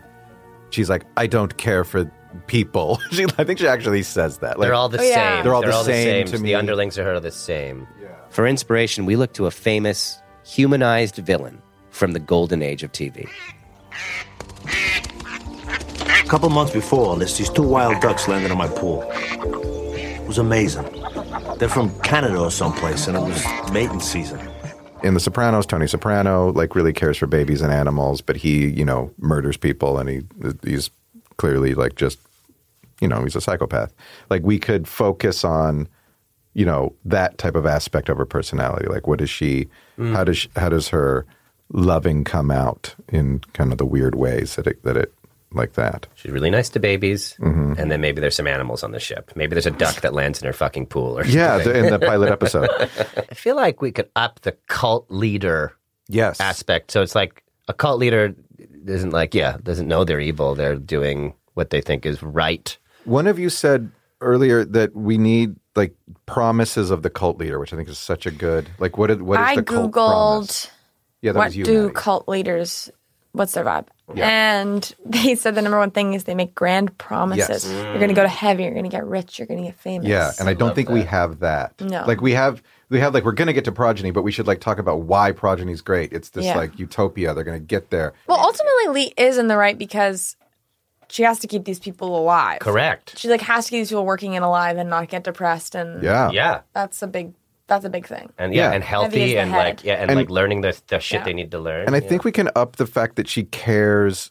she's 0.70 0.88
like, 0.88 1.04
I 1.16 1.26
don't 1.26 1.56
care 1.56 1.84
for 1.84 2.10
people. 2.46 3.00
She, 3.10 3.24
I 3.36 3.44
think 3.44 3.58
she 3.58 3.66
actually 3.66 4.02
says 4.02 4.38
that. 4.38 4.58
Like, 4.58 4.66
they're 4.66 4.74
all 4.74 4.88
the 4.88 4.98
Oh, 5.00 5.02
yeah. 5.02 5.36
same. 5.36 5.44
They're 5.44 5.54
all 5.54 5.62
the 5.62 5.82
same 5.84 6.26
to 6.26 6.38
The 6.38 6.54
underlings 6.54 6.94
to 6.96 7.04
her 7.04 7.14
are 7.14 7.20
the 7.20 7.30
same. 7.30 7.86
For 8.30 8.46
inspiration, 8.46 9.06
we 9.06 9.16
look 9.16 9.32
to 9.34 9.46
a 9.46 9.50
famous, 9.50 10.20
humanized 10.44 11.16
villain 11.16 11.60
from 11.90 12.12
the 12.12 12.20
golden 12.20 12.62
age 12.62 12.82
of 12.82 12.92
TV. 12.92 13.28
A 16.06 16.28
couple 16.30 16.48
months 16.50 16.72
before 16.72 17.06
all 17.06 17.16
this, 17.16 17.38
these 17.38 17.48
two 17.50 17.62
wild 17.62 18.00
ducks 18.02 18.28
landed 18.28 18.50
in 18.50 18.58
my 18.58 18.68
pool. 18.68 19.02
It 19.12 20.26
was 20.26 20.38
amazing. 20.38 20.84
They're 21.58 21.68
from 21.70 21.98
Canada 22.00 22.38
or 22.38 22.50
someplace, 22.50 23.06
and 23.08 23.16
it 23.16 23.20
was 23.20 23.42
mating 23.72 24.00
season. 24.00 24.38
in 25.02 25.14
The 25.14 25.20
Sopranos, 25.20 25.64
Tony 25.64 25.86
Soprano 25.86 26.52
like 26.52 26.74
really 26.74 26.92
cares 26.92 27.16
for 27.16 27.26
babies 27.26 27.62
and 27.62 27.72
animals, 27.72 28.20
but 28.20 28.36
he, 28.36 28.66
you 28.68 28.84
know, 28.84 29.10
murders 29.18 29.56
people, 29.56 29.98
and 29.98 30.08
he 30.08 30.22
he's 30.64 30.90
clearly 31.38 31.74
like 31.74 31.94
just, 31.96 32.18
you 33.00 33.08
know, 33.08 33.22
he's 33.22 33.36
a 33.36 33.40
psychopath. 33.40 33.92
Like 34.30 34.42
we 34.42 34.58
could 34.58 34.88
focus 34.88 35.44
on, 35.44 35.88
you 36.54 36.64
know, 36.66 36.94
that 37.04 37.38
type 37.38 37.54
of 37.54 37.66
aspect 37.66 38.08
of 38.08 38.16
her 38.18 38.26
personality. 38.26 38.86
Like, 38.88 39.06
what 39.06 39.20
is 39.20 39.30
she? 39.30 39.68
Mm. 39.98 40.12
How 40.14 40.24
does 40.24 40.38
she, 40.38 40.48
how 40.56 40.68
does 40.68 40.88
her 40.88 41.26
loving 41.72 42.24
come 42.24 42.50
out 42.50 42.94
in 43.08 43.40
kind 43.52 43.72
of 43.72 43.78
the 43.78 43.84
weird 43.86 44.14
ways 44.14 44.56
that 44.56 44.66
it 44.66 44.82
that 44.84 44.96
it 44.96 45.12
like 45.52 45.74
that? 45.74 46.06
She's 46.14 46.32
really 46.32 46.50
nice 46.50 46.68
to 46.70 46.80
babies, 46.80 47.36
Mhm. 47.40 47.78
and 47.78 47.90
then 47.90 48.00
maybe 48.00 48.20
there's 48.20 48.34
some 48.36 48.46
animals 48.46 48.82
on 48.82 48.90
the 48.92 49.00
ship. 49.00 49.30
Maybe 49.36 49.54
there's 49.54 49.66
a 49.66 49.70
duck 49.70 50.00
that 50.02 50.12
lands 50.14 50.40
in 50.40 50.46
her 50.46 50.52
fucking 50.52 50.86
pool, 50.86 51.18
or 51.18 51.24
Yeah, 51.24 51.62
something. 51.62 51.84
in 51.84 51.90
the 51.90 51.98
pilot 51.98 52.30
episode. 52.30 52.68
I 53.30 53.34
feel 53.34 53.56
like 53.56 53.80
we 53.80 53.92
could 53.92 54.08
up 54.16 54.40
the 54.40 54.52
cult 54.66 55.06
leader 55.10 55.72
yes 56.08 56.40
aspect. 56.40 56.90
So 56.90 57.02
it's 57.02 57.14
like 57.14 57.42
a 57.68 57.72
cult 57.74 57.98
leader 58.00 58.34
isn't 58.86 59.12
like 59.12 59.34
yeah 59.34 59.58
doesn't 59.62 59.86
know 59.88 60.04
they're 60.04 60.20
evil. 60.20 60.54
They're 60.54 60.76
doing 60.76 61.34
what 61.54 61.70
they 61.70 61.80
think 61.82 62.06
is 62.06 62.22
right. 62.22 62.76
One 63.08 63.26
of 63.26 63.38
you 63.38 63.48
said 63.50 63.90
earlier 64.20 64.64
that 64.64 64.94
we 64.94 65.16
need 65.18 65.56
like 65.74 65.94
promises 66.26 66.90
of 66.90 67.02
the 67.02 67.10
cult 67.10 67.38
leader, 67.38 67.58
which 67.58 67.72
I 67.72 67.76
think 67.76 67.88
is 67.88 67.98
such 67.98 68.26
a 68.26 68.30
good 68.30 68.68
like 68.78 68.98
what 68.98 69.10
is 69.10 69.18
what 69.18 69.40
is 69.40 69.46
I 69.46 69.54
the 69.56 69.62
cult 69.62 69.92
promise? 69.92 70.66
googled 70.66 70.70
Yeah, 71.22 71.32
that 71.32 71.38
what 71.38 71.44
was 71.46 71.56
you. 71.56 71.64
do 71.64 71.82
Maddy. 71.84 71.94
cult 71.94 72.28
leaders 72.28 72.90
what's 73.32 73.52
their 73.52 73.64
vibe 73.64 73.86
Yeah. 74.14 74.26
and 74.28 74.94
they 75.06 75.34
said 75.36 75.54
the 75.54 75.62
number 75.62 75.78
one 75.78 75.90
thing 75.92 76.14
is 76.14 76.24
they 76.24 76.34
make 76.34 76.54
grand 76.54 76.96
promises 76.98 77.64
Yes. 77.64 77.66
you're 77.84 77.94
going 77.98 78.08
to 78.08 78.14
go 78.14 78.22
to 78.22 78.28
heaven 78.28 78.64
you're 78.64 78.72
going 78.72 78.84
to 78.84 78.90
get 78.90 79.06
rich 79.06 79.38
you're 79.38 79.46
going 79.46 79.60
to 79.62 79.66
get 79.70 79.78
famous 79.78 80.08
Yeah, 80.08 80.32
and 80.40 80.48
I 80.48 80.54
don't 80.54 80.74
think 80.74 80.88
we 80.88 81.02
have 81.02 81.38
that. 81.40 81.80
No. 81.80 82.04
Like 82.06 82.20
we 82.20 82.32
have 82.32 82.62
we 82.88 82.98
have 83.00 83.14
like 83.14 83.24
we're 83.24 83.32
going 83.32 83.46
to 83.46 83.52
get 83.52 83.64
to 83.66 83.72
progeny, 83.72 84.10
but 84.10 84.22
we 84.22 84.32
should 84.32 84.46
like 84.48 84.60
talk 84.60 84.78
about 84.78 85.02
why 85.02 85.30
progeny's 85.30 85.82
great. 85.82 86.12
It's 86.12 86.30
this 86.30 86.46
Yeah. 86.46 86.56
like 86.56 86.78
utopia. 86.78 87.34
They're 87.34 87.44
going 87.44 87.60
to 87.60 87.64
get 87.64 87.90
there. 87.90 88.14
well 88.26 88.40
ultimately 88.40 88.88
lee 88.88 89.12
is 89.16 89.38
in 89.38 89.46
the 89.46 89.56
right 89.56 89.78
because 89.78 90.34
she 91.10 91.22
has 91.22 91.38
to 91.40 91.46
keep 91.46 91.64
these 91.64 91.78
people 91.80 92.18
alive 92.18 92.58
Correct. 92.60 93.18
she 93.18 93.28
like 93.28 93.40
has 93.42 93.64
to 93.66 93.70
keep 93.70 93.80
these 93.80 93.88
people 93.88 94.04
working 94.06 94.36
and 94.36 94.44
alive 94.44 94.76
and 94.76 94.90
not 94.90 95.08
get 95.08 95.24
depressed 95.24 95.74
and 95.74 96.02
Yeah. 96.02 96.30
Yeah. 96.30 96.60
that's 96.74 97.00
a 97.02 97.06
big 97.06 97.32
that's 97.66 97.84
a 97.84 97.90
big 97.90 98.06
thing 98.06 98.30
And 98.38 98.54
yeah, 98.54 98.68
Yeah. 98.70 98.74
and 98.74 98.84
Heavy 98.84 99.04
as 99.04 99.10
healthy 99.12 99.32
the 99.34 99.38
and 99.40 99.50
head. 99.50 99.58
like 99.58 99.84
yeah, 99.84 99.94
and, 99.94 100.10
And- 100.10 100.18
like 100.20 100.30
learning 100.30 100.60
the 100.62 100.78
the 100.88 101.00
shit 101.00 101.20
Yeah. 101.20 101.24
they 101.24 101.34
need 101.34 101.50
to 101.50 101.58
learn. 101.58 101.86
And 101.86 101.94
I 101.94 101.98
yeah. 102.00 102.08
think 102.08 102.24
we 102.24 102.32
can 102.32 102.48
up 102.56 102.76
the 102.76 102.86
fact 102.86 103.16
that 103.16 103.28
she 103.28 103.44
cares 103.44 104.30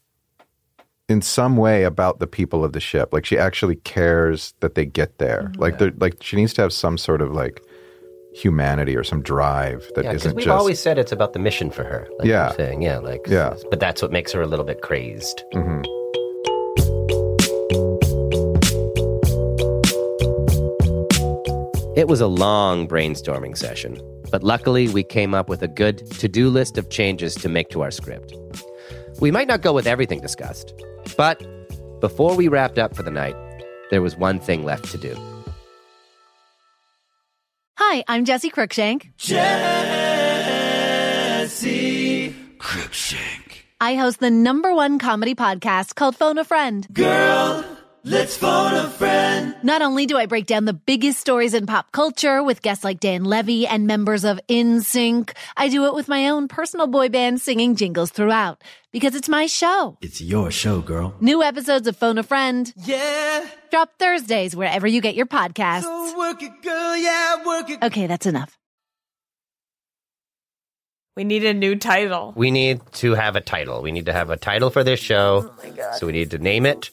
in 1.09 1.21
some 1.21 1.55
way 1.55 1.83
about 1.83 2.19
the 2.19 2.27
people 2.27 2.65
of 2.65 2.73
the 2.73 2.79
ship. 2.81 3.13
Like 3.13 3.25
she 3.25 3.37
actually 3.37 3.75
cares 3.77 4.53
that 4.59 4.75
they 4.75 4.85
get 4.85 5.19
there. 5.19 5.43
Mm-hmm. 5.43 5.61
Like 5.61 5.77
they're 5.79 5.93
like 5.97 6.15
she 6.21 6.35
needs 6.35 6.53
to 6.55 6.61
have 6.63 6.73
some 6.73 6.97
sort 6.97 7.21
of 7.21 7.31
like 7.31 7.61
humanity 8.33 8.95
or 8.95 9.03
some 9.03 9.21
drive 9.21 9.89
that 9.95 10.03
Yeah, 10.03 10.11
because 10.13 10.25
not 10.25 10.35
we've 10.35 10.45
just 10.45 10.57
always 10.59 10.79
said 10.79 10.97
it's 10.99 11.11
about 11.11 11.33
the 11.33 11.39
mission 11.39 11.71
for 11.71 11.83
her. 11.83 12.07
Like 12.19 12.27
Yeah. 12.27 12.47
you're 12.47 12.55
saying, 12.57 12.81
yeah, 12.81 12.97
like 12.97 13.21
Yeah. 13.27 13.53
But 13.69 13.79
that's 13.79 14.01
what 14.01 14.11
makes 14.11 14.31
her 14.33 14.41
a 14.41 14.47
little 14.47 14.65
bit 14.65 14.81
crazed. 14.81 15.43
It 21.97 22.07
was 22.07 22.21
a 22.21 22.27
long 22.27 22.87
brainstorming 22.87 23.57
session, 23.57 23.99
but 24.29 24.43
luckily 24.43 24.87
we 24.87 25.01
came 25.01 25.33
up 25.33 25.49
with 25.49 25.63
a 25.63 25.67
good 25.67 26.05
to 26.19 26.27
do 26.27 26.47
list 26.47 26.77
of 26.77 26.91
changes 26.91 27.33
to 27.33 27.49
make 27.49 27.71
to 27.71 27.81
our 27.81 27.89
script. 27.89 28.35
We 29.19 29.31
might 29.31 29.47
not 29.47 29.63
go 29.63 29.73
with 29.73 29.87
everything 29.87 30.21
discussed, 30.21 30.75
but 31.17 31.43
before 31.99 32.35
we 32.35 32.49
wrapped 32.49 32.77
up 32.77 32.95
for 32.95 33.01
the 33.01 33.09
night, 33.09 33.35
there 33.89 34.03
was 34.03 34.15
one 34.15 34.39
thing 34.39 34.63
left 34.63 34.91
to 34.91 34.99
do. 34.99 35.17
Hi, 37.79 38.03
I'm 38.07 38.25
Jesse 38.25 38.51
Cruickshank. 38.51 39.17
Jesse 39.17 39.41
Cruickshank. 42.59 43.63
I 43.81 43.95
host 43.95 44.19
the 44.19 44.29
number 44.29 44.71
one 44.75 44.99
comedy 44.99 45.33
podcast 45.33 45.95
called 45.95 46.15
Phone 46.15 46.37
a 46.37 46.43
Friend. 46.43 46.85
Girl, 46.93 47.65
let's 48.07 48.37
phone 48.37 48.73
a 48.73 48.89
friend. 48.89 49.55
Not 49.63 49.81
only 49.81 50.05
do 50.05 50.17
I 50.17 50.25
break 50.25 50.45
down 50.45 50.65
the 50.65 50.73
biggest 50.73 51.19
stories 51.19 51.53
in 51.53 51.65
pop 51.65 51.91
culture 51.91 52.41
with 52.43 52.61
guests 52.61 52.83
like 52.83 52.99
Dan 52.99 53.23
Levy 53.23 53.67
and 53.67 53.85
members 53.87 54.23
of 54.23 54.39
NSYNC, 54.49 55.35
I 55.55 55.67
do 55.69 55.85
it 55.85 55.93
with 55.93 56.07
my 56.07 56.29
own 56.29 56.47
personal 56.47 56.87
boy 56.87 57.09
band 57.09 57.41
singing 57.41 57.75
jingles 57.75 58.11
throughout 58.11 58.63
because 58.91 59.15
it's 59.15 59.29
my 59.29 59.45
show. 59.45 59.97
It's 60.01 60.21
your 60.21 60.51
show, 60.51 60.79
girl. 60.81 61.15
New 61.19 61.43
episodes 61.43 61.87
of 61.87 61.97
Phone 61.97 62.17
a 62.17 62.23
Friend 62.23 62.71
Yeah. 62.85 63.45
drop 63.71 63.89
Thursdays 63.99 64.55
wherever 64.55 64.87
you 64.87 65.01
get 65.01 65.15
your 65.15 65.25
podcasts. 65.25 65.83
So 65.83 66.17
work 66.17 66.41
it, 66.41 66.61
girl. 66.63 66.97
Yeah, 66.97 67.45
work 67.45 67.69
it. 67.69 67.83
Okay, 67.83 68.07
that's 68.07 68.25
enough. 68.25 68.57
We 71.15 71.23
need 71.23 71.43
a 71.45 71.53
new 71.53 71.75
title. 71.75 72.31
We 72.35 72.51
need 72.51 72.79
to 72.93 73.15
have 73.15 73.35
a 73.35 73.41
title. 73.41 73.81
We 73.81 73.91
need 73.91 74.05
to 74.05 74.13
have 74.13 74.29
a 74.29 74.37
title 74.37 74.69
for 74.69 74.83
this 74.83 74.99
show. 74.99 75.49
Oh 75.51 75.63
my 75.63 75.69
god. 75.71 75.95
So 75.95 76.05
we 76.05 76.13
need 76.13 76.29
to 76.31 76.37
name 76.37 76.65
it 76.67 76.91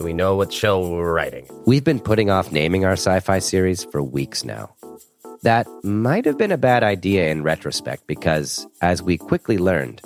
so 0.00 0.06
we 0.06 0.14
know 0.14 0.34
what 0.34 0.50
show 0.50 0.88
we're 0.88 1.12
writing. 1.12 1.46
We've 1.66 1.84
been 1.84 2.00
putting 2.00 2.30
off 2.30 2.50
naming 2.50 2.86
our 2.86 2.94
sci 2.94 3.20
fi 3.20 3.38
series 3.38 3.84
for 3.84 4.02
weeks 4.02 4.46
now. 4.46 4.74
That 5.42 5.66
might 5.84 6.24
have 6.24 6.38
been 6.38 6.52
a 6.52 6.56
bad 6.56 6.82
idea 6.82 7.28
in 7.28 7.42
retrospect 7.42 8.06
because, 8.06 8.66
as 8.80 9.02
we 9.02 9.18
quickly 9.18 9.58
learned, 9.58 10.00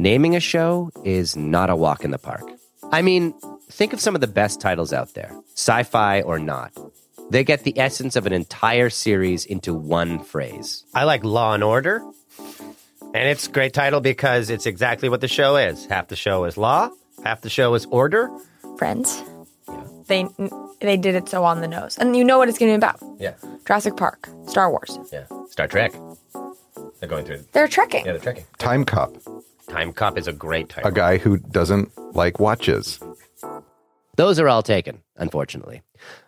naming 0.00 0.34
a 0.34 0.40
show 0.40 0.90
is 1.04 1.36
not 1.36 1.70
a 1.70 1.76
walk 1.76 2.04
in 2.04 2.10
the 2.10 2.18
park. 2.18 2.42
I 2.90 3.02
mean, 3.02 3.34
think 3.70 3.92
of 3.92 4.00
some 4.00 4.16
of 4.16 4.20
the 4.20 4.26
best 4.26 4.60
titles 4.60 4.92
out 4.92 5.14
there, 5.14 5.32
sci 5.54 5.84
fi 5.84 6.22
or 6.22 6.40
not. 6.40 6.72
They 7.30 7.44
get 7.44 7.62
the 7.62 7.78
essence 7.78 8.16
of 8.16 8.26
an 8.26 8.32
entire 8.32 8.90
series 8.90 9.44
into 9.44 9.74
one 9.74 10.24
phrase. 10.24 10.84
I 10.92 11.04
like 11.04 11.22
Law 11.22 11.54
and 11.54 11.62
Order. 11.62 12.02
And 13.14 13.28
it's 13.28 13.46
a 13.46 13.50
great 13.52 13.74
title 13.74 14.00
because 14.00 14.50
it's 14.50 14.66
exactly 14.66 15.08
what 15.08 15.20
the 15.20 15.28
show 15.28 15.54
is. 15.54 15.86
Half 15.86 16.08
the 16.08 16.16
show 16.16 16.46
is 16.46 16.56
law, 16.56 16.90
half 17.22 17.42
the 17.42 17.50
show 17.50 17.74
is 17.74 17.86
order. 17.86 18.28
Friends. 18.76 19.22
They 20.06 20.26
they 20.80 20.96
did 20.96 21.14
it 21.14 21.28
so 21.28 21.44
on 21.44 21.60
the 21.60 21.68
nose, 21.68 21.98
and 21.98 22.16
you 22.16 22.24
know 22.24 22.38
what 22.38 22.48
it's 22.48 22.58
going 22.58 22.72
to 22.72 22.74
be 22.74 22.86
about. 22.86 23.00
Yeah. 23.18 23.34
Jurassic 23.66 23.96
Park, 23.96 24.28
Star 24.46 24.70
Wars. 24.70 24.98
Yeah. 25.12 25.24
Star 25.48 25.66
Trek. 25.66 25.92
They're 27.00 27.08
going 27.08 27.24
through. 27.24 27.44
They're 27.52 27.68
trekking. 27.68 28.06
Yeah, 28.06 28.12
they're 28.12 28.20
trekking. 28.20 28.44
Time 28.58 28.84
Cop, 28.84 29.16
Time 29.68 29.92
Cop 29.92 30.16
is 30.16 30.28
a 30.28 30.32
great 30.32 30.68
title. 30.68 30.90
a 30.90 30.92
guy 30.94 31.18
who 31.18 31.38
doesn't 31.38 31.90
like 32.14 32.38
watches. 32.38 33.00
Those 34.16 34.38
are 34.40 34.48
all 34.48 34.62
taken, 34.62 35.02
unfortunately. 35.16 35.82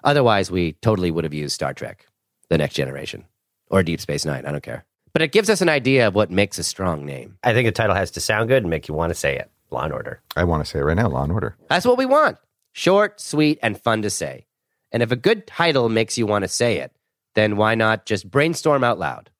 Otherwise, 0.04 0.50
we 0.50 0.72
totally 0.82 1.10
would 1.10 1.24
have 1.24 1.32
used 1.32 1.54
Star 1.54 1.72
Trek, 1.72 2.06
The 2.50 2.58
Next 2.58 2.74
Generation, 2.74 3.24
or 3.70 3.82
Deep 3.82 4.00
Space 4.00 4.26
Nine. 4.26 4.44
I 4.44 4.52
don't 4.52 4.62
care. 4.62 4.84
But 5.14 5.22
it 5.22 5.32
gives 5.32 5.48
us 5.48 5.62
an 5.62 5.70
idea 5.70 6.06
of 6.06 6.14
what 6.14 6.30
makes 6.30 6.58
a 6.58 6.64
strong 6.64 7.06
name. 7.06 7.38
I 7.42 7.54
think 7.54 7.66
the 7.66 7.72
title 7.72 7.96
has 7.96 8.10
to 8.12 8.20
sound 8.20 8.48
good 8.48 8.62
and 8.62 8.70
make 8.70 8.88
you 8.88 8.94
want 8.94 9.10
to 9.10 9.14
say 9.14 9.36
it. 9.38 9.50
Law 9.70 9.84
and 9.84 9.92
Order. 9.92 10.20
I 10.36 10.44
want 10.44 10.64
to 10.64 10.70
say 10.70 10.80
it 10.80 10.82
right 10.82 10.96
now, 10.96 11.08
Law 11.08 11.22
and 11.22 11.32
Order. 11.32 11.56
That's 11.68 11.86
what 11.86 11.96
we 11.98 12.06
want 12.06 12.36
short, 12.78 13.20
sweet, 13.20 13.58
and 13.62 13.80
fun 13.80 14.02
to 14.02 14.10
say. 14.10 14.46
And 14.92 15.02
if 15.02 15.10
a 15.10 15.16
good 15.16 15.46
title 15.46 15.88
makes 15.88 16.16
you 16.16 16.26
want 16.26 16.44
to 16.44 16.48
say 16.48 16.78
it, 16.78 16.92
then 17.34 17.56
why 17.56 17.74
not 17.74 18.06
just 18.06 18.30
brainstorm 18.30 18.84
out 18.84 18.98
loud? 18.98 19.30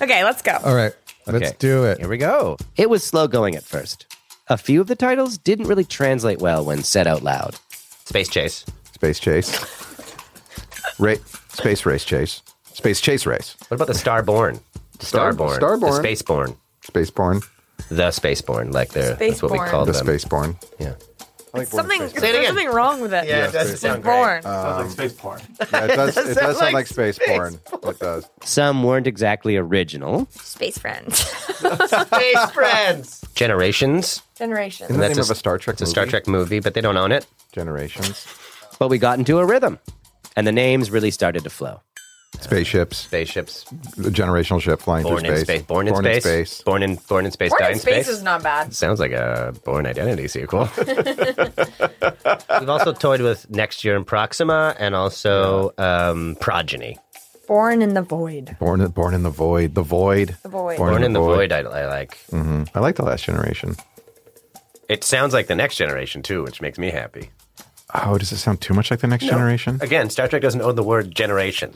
Okay, 0.00 0.22
let's 0.24 0.42
go. 0.42 0.58
All 0.64 0.74
right, 0.74 0.94
let's 1.26 1.52
do 1.52 1.84
it. 1.84 1.98
Here 1.98 2.08
we 2.08 2.18
go. 2.18 2.56
It 2.76 2.88
was 2.90 3.02
slow 3.02 3.26
going 3.28 3.56
at 3.56 3.64
first. 3.64 4.06
A 4.48 4.56
few 4.58 4.80
of 4.80 4.86
the 4.86 4.96
titles 4.96 5.38
didn't 5.38 5.66
really 5.66 5.84
translate 5.84 6.38
well 6.40 6.64
when 6.64 6.82
said 6.82 7.06
out 7.06 7.22
loud. 7.22 7.56
Space 8.04 8.28
Chase. 8.28 8.64
Space 8.92 9.18
Chase. 9.18 9.50
Ra- 10.98 11.14
space 11.48 11.86
Race 11.86 12.04
Chase. 12.04 12.42
Space 12.72 13.00
Chase 13.00 13.26
Race. 13.26 13.56
What 13.68 13.76
about 13.76 13.86
the 13.88 13.94
Starborn? 13.94 14.60
The 14.98 15.06
Star- 15.06 15.32
Starborn. 15.32 15.58
Starborn. 15.58 16.02
The 16.02 16.08
Spaceborn. 16.08 16.56
Spaceborn. 16.86 17.44
The 17.88 18.08
Spaceborn. 18.08 18.72
Like 18.72 18.90
they're, 18.90 19.14
that's 19.14 19.42
what 19.42 19.52
we 19.52 19.58
call 19.58 19.84
The 19.84 19.92
them. 19.92 20.06
Spaceborn. 20.06 20.56
Yeah. 20.78 20.94
Something, 21.66 22.08
Say 22.08 22.16
it 22.16 22.20
there's 22.32 22.46
something 22.46 22.68
wrong 22.70 23.00
with 23.02 23.12
it. 23.12 23.26
Yeah, 23.28 23.48
it 23.48 23.52
doesn't 23.52 23.72
It's 23.74 23.82
sound 23.82 24.02
born. 24.02 24.40
great. 24.40 24.46
Um, 24.46 24.88
Sounds 24.88 24.98
like 24.98 25.10
space 25.10 25.12
porn. 25.20 25.40
Yeah, 25.70 25.84
it 25.84 25.86
does. 25.96 26.16
It 26.16 26.34
does 26.34 26.58
sound 26.58 26.72
like 26.74 26.86
space 26.86 27.18
porn. 27.26 27.60
It 27.84 27.98
does. 27.98 28.28
Some 28.42 28.82
weren't 28.82 29.06
exactly 29.06 29.56
original. 29.58 30.26
Space 30.30 30.78
friends. 30.78 31.18
Space 31.18 32.50
Friends. 32.52 33.24
Generations. 33.34 34.22
Generations. 34.36 34.88
Isn't 34.90 35.00
the 35.00 35.06
That's 35.08 35.16
name 35.18 35.22
a- 35.22 35.26
of 35.26 35.30
a 35.30 35.34
Star 35.34 35.58
Trek 35.58 35.74
It's 35.74 35.82
a 35.82 35.84
movie? 35.84 35.90
Star 35.90 36.06
Trek 36.06 36.26
movie, 36.26 36.60
but 36.60 36.72
they 36.74 36.80
don't 36.80 36.96
own 36.96 37.12
it. 37.12 37.26
Generations. 37.52 38.26
But 38.78 38.88
we 38.88 38.98
got 38.98 39.18
into 39.18 39.38
a 39.38 39.44
rhythm, 39.44 39.78
and 40.36 40.46
the 40.46 40.52
names 40.52 40.90
really 40.90 41.10
started 41.10 41.44
to 41.44 41.50
flow. 41.50 41.80
Spaceships. 42.42 42.98
Spaceships. 42.98 43.64
The 43.96 44.10
generational 44.10 44.60
ship 44.60 44.80
flying 44.80 45.04
Born 45.04 45.20
through 45.24 45.30
in 45.34 45.44
space. 45.44 45.62
Born 45.62 45.88
in 45.88 45.94
space. 45.94 46.02
Born 46.02 46.06
in 46.06 46.20
space. 46.20 46.62
Born 46.62 46.82
in 46.82 46.94
born 47.08 47.24
in 47.26 47.32
space. 47.32 47.50
Born 47.50 47.64
in 47.64 47.72
in 47.72 47.78
space 47.78 48.06
space. 48.06 48.08
is 48.16 48.22
not 48.22 48.42
bad. 48.42 48.74
Sounds 48.74 49.00
like 49.00 49.12
a 49.12 49.54
Bourne 49.64 49.86
Identity 49.86 50.28
sequel. 50.28 50.68
We've 52.60 52.68
also 52.68 52.92
toyed 52.92 53.20
with 53.20 53.48
Next 53.50 53.84
Year 53.84 53.96
in 53.96 54.04
Proxima 54.04 54.74
and 54.78 54.94
also 54.94 55.72
um, 55.78 56.36
Progeny. 56.40 56.98
Born 57.48 57.82
in 57.82 57.94
the 57.94 58.02
void. 58.02 58.56
Born, 58.58 58.86
born 58.88 59.14
in 59.14 59.22
the 59.24 59.30
void. 59.30 59.74
The 59.74 59.82
void. 59.82 60.36
The 60.42 60.48
void. 60.48 60.76
Born, 60.78 61.02
in 61.02 61.12
the 61.12 61.20
Void, 61.20 61.52
I, 61.52 61.58
I 61.58 61.86
like. 61.86 62.16
hmm 62.30 62.62
I 62.74 62.80
like 62.80 62.96
the 62.96 63.04
last 63.04 63.24
generation. 63.24 63.76
It 64.88 65.04
sounds 65.04 65.32
like 65.32 65.48
the 65.48 65.54
next 65.54 65.76
generation 65.76 66.22
too, 66.22 66.42
which 66.44 66.60
makes 66.60 66.78
me 66.78 66.90
happy. 66.90 67.30
Oh, 67.94 68.16
does 68.16 68.32
it 68.32 68.38
sound 68.38 68.60
too 68.60 68.74
much 68.74 68.90
like 68.90 69.00
the 69.00 69.06
next 69.06 69.24
No. 69.24 69.30
generation? 69.32 69.78
Again, 69.82 70.08
Star 70.08 70.28
Trek 70.28 70.40
doesn't 70.40 70.62
own 70.62 70.76
the 70.76 70.82
word 70.82 71.14
generation. 71.14 71.74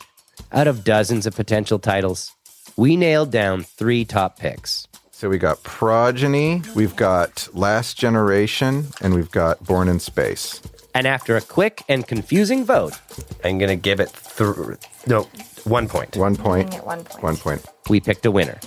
Out 0.53 0.67
of 0.69 0.85
dozens 0.85 1.27
of 1.27 1.35
potential 1.35 1.79
titles, 1.79 2.33
we 2.77 2.97
nailed 2.97 3.31
down 3.31 3.63
three 3.63 4.05
top 4.05 4.39
picks. 4.39 4.87
So 5.11 5.29
we 5.31 5.39
got 5.39 5.63
Progeny, 5.63 6.63
we've 6.75 6.95
got 6.95 7.49
Last 7.55 7.97
Generation, 7.97 8.89
and 9.01 9.15
we've 9.15 9.31
got 9.31 9.65
Born 9.65 9.89
in 9.89 9.99
Space. 9.99 10.61
And 10.95 11.07
after 11.07 11.37
a 11.37 11.41
quick 11.41 11.83
and 11.89 12.07
confusing 12.07 12.65
vote, 12.65 12.99
I'm 13.45 13.59
gonna 13.59 13.77
give 13.77 13.99
it 14.01 14.13
th- 14.37 14.79
no 15.07 15.23
one 15.65 15.89
point. 15.89 16.17
One 16.17 16.37
point. 16.37 16.75
One 16.85 17.05
point. 17.05 17.23
One 17.23 17.37
point. 17.37 17.65
we 17.89 18.01
picked 18.01 18.25
a 18.27 18.31
winner. 18.31 18.59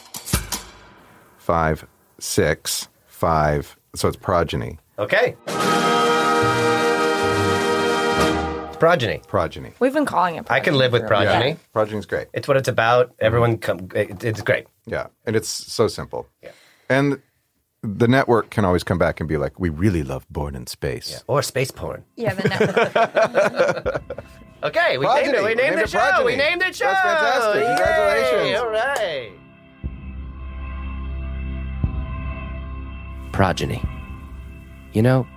Five, 1.38 1.86
six, 2.20 2.88
five. 3.08 3.76
So 3.96 4.08
it's 4.08 4.18
Progeny. 4.18 4.80
Okay. 4.98 5.36
It's 8.80 8.84
Progeny. 8.86 9.22
Progeny. 9.28 9.74
We've 9.80 9.94
been 9.94 10.06
calling 10.06 10.36
it. 10.36 10.46
Progeny. 10.46 10.62
I 10.62 10.64
can 10.64 10.76
live 10.78 10.94
with 10.94 11.06
Progeny. 11.06 11.28
Progeny. 11.34 11.50
Yeah. 11.52 11.58
Progeny's 11.74 12.06
great. 12.06 12.28
It's 12.34 12.48
what 12.48 12.56
it's 12.56 12.70
about. 12.70 13.14
Everyone 13.20 13.58
come. 13.58 13.90
It, 13.94 14.24
it's 14.24 14.42
great. 14.42 14.68
Yeah. 14.86 15.08
And 15.26 15.36
it's 15.36 15.50
so 15.50 15.90
simple. 15.90 16.30
Yeah. 16.42 16.52
And 16.90 17.22
the 17.84 18.08
network 18.08 18.52
can 18.52 18.64
always 18.64 18.86
come 18.86 18.98
back 18.98 19.20
and 19.20 19.28
be 19.28 19.36
like, 19.36 19.60
we 19.60 19.68
really 19.68 20.02
love 20.04 20.26
Born 20.30 20.56
in 20.56 20.66
Space. 20.66 21.22
Or 21.28 21.42
space 21.42 21.72
porn. 21.72 22.06
Yeah, 22.16 22.34
the 22.36 22.48
network. 22.48 24.04
Okay, 24.64 24.98
we 24.98 25.06
Progeny. 25.06 25.32
named 25.32 25.36
it. 25.36 25.42
We 25.42 25.48
We 25.50 25.56
named 25.56 25.58
named 25.62 25.78
the 25.78 25.84
it 25.84 25.90
show. 25.90 26.00
Progeny. 26.00 26.26
We 26.26 26.36
named 26.36 26.62
it 26.62 26.76
show. 26.76 26.86
That's 26.86 27.02
fantastic. 27.02 27.62
Yay. 27.62 27.76
Congratulations. 27.76 28.60
All 28.60 28.70
right. 28.70 29.32
Progeny. 33.32 33.84
You 34.94 35.02
know, 35.02 35.28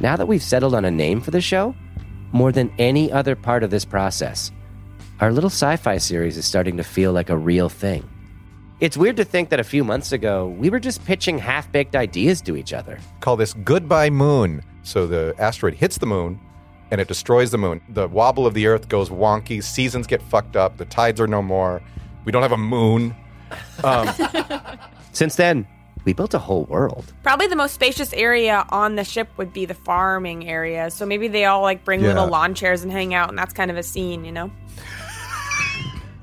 now 0.00 0.16
that 0.16 0.26
we've 0.26 0.42
settled 0.42 0.74
on 0.74 0.84
a 0.84 0.90
name 0.90 1.20
for 1.20 1.30
the 1.30 1.40
show, 1.40 1.74
more 2.32 2.52
than 2.52 2.72
any 2.78 3.12
other 3.12 3.36
part 3.36 3.62
of 3.62 3.70
this 3.70 3.84
process, 3.84 4.50
our 5.20 5.32
little 5.32 5.50
sci 5.50 5.76
fi 5.76 5.98
series 5.98 6.36
is 6.36 6.44
starting 6.44 6.76
to 6.78 6.84
feel 6.84 7.12
like 7.12 7.30
a 7.30 7.36
real 7.36 7.68
thing. 7.68 8.08
It's 8.80 8.96
weird 8.96 9.16
to 9.18 9.24
think 9.24 9.50
that 9.50 9.60
a 9.60 9.64
few 9.64 9.84
months 9.84 10.10
ago, 10.10 10.48
we 10.48 10.68
were 10.68 10.80
just 10.80 11.04
pitching 11.04 11.38
half 11.38 11.70
baked 11.70 11.94
ideas 11.94 12.42
to 12.42 12.56
each 12.56 12.72
other. 12.72 12.98
Call 13.20 13.36
this 13.36 13.54
Goodbye 13.54 14.10
Moon. 14.10 14.62
So 14.82 15.06
the 15.06 15.34
asteroid 15.38 15.74
hits 15.74 15.98
the 15.98 16.06
moon 16.06 16.40
and 16.90 17.00
it 17.00 17.06
destroys 17.06 17.52
the 17.52 17.58
moon. 17.58 17.80
The 17.90 18.08
wobble 18.08 18.46
of 18.46 18.54
the 18.54 18.66
Earth 18.66 18.88
goes 18.88 19.08
wonky. 19.08 19.62
Seasons 19.62 20.08
get 20.08 20.20
fucked 20.22 20.56
up. 20.56 20.78
The 20.78 20.84
tides 20.86 21.20
are 21.20 21.28
no 21.28 21.40
more. 21.42 21.80
We 22.24 22.32
don't 22.32 22.42
have 22.42 22.52
a 22.52 22.56
moon. 22.56 23.14
Um, 23.84 24.08
Since 25.12 25.36
then, 25.36 25.66
we 26.04 26.12
built 26.12 26.34
a 26.34 26.38
whole 26.38 26.64
world. 26.64 27.12
Probably 27.22 27.46
the 27.46 27.56
most 27.56 27.74
spacious 27.74 28.12
area 28.12 28.64
on 28.70 28.96
the 28.96 29.04
ship 29.04 29.28
would 29.36 29.52
be 29.52 29.64
the 29.66 29.74
farming 29.74 30.48
area. 30.48 30.90
So 30.90 31.06
maybe 31.06 31.28
they 31.28 31.44
all 31.44 31.62
like 31.62 31.84
bring 31.84 32.00
Yeah. 32.00 32.08
little 32.08 32.28
lawn 32.28 32.54
chairs 32.54 32.82
and 32.82 32.90
hang 32.90 33.14
out, 33.14 33.28
and 33.28 33.38
that's 33.38 33.52
kind 33.52 33.70
of 33.70 33.76
a 33.76 33.82
scene, 33.82 34.24
you 34.24 34.32
know? 34.32 34.50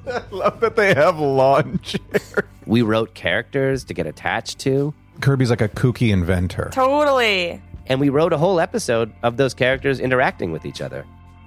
I 0.07 0.21
love 0.31 0.59
that 0.61 0.75
they 0.75 0.93
have 0.93 1.19
lawn 1.19 1.79
chairs. 1.83 2.33
We 2.65 2.81
wrote 2.81 3.13
characters 3.13 3.83
to 3.85 3.93
get 3.93 4.07
attached 4.07 4.59
to. 4.59 4.93
Kirby's 5.21 5.49
like 5.49 5.61
a 5.61 5.69
kooky 5.69 6.11
inventor. 6.11 6.69
Totally. 6.71 7.61
And 7.87 7.99
we 7.99 8.09
wrote 8.09 8.33
a 8.33 8.37
whole 8.37 8.59
episode 8.59 9.11
of 9.23 9.37
those 9.37 9.53
characters 9.53 9.99
interacting 9.99 10.51
with 10.51 10.65
each 10.65 10.81
other, 10.81 11.05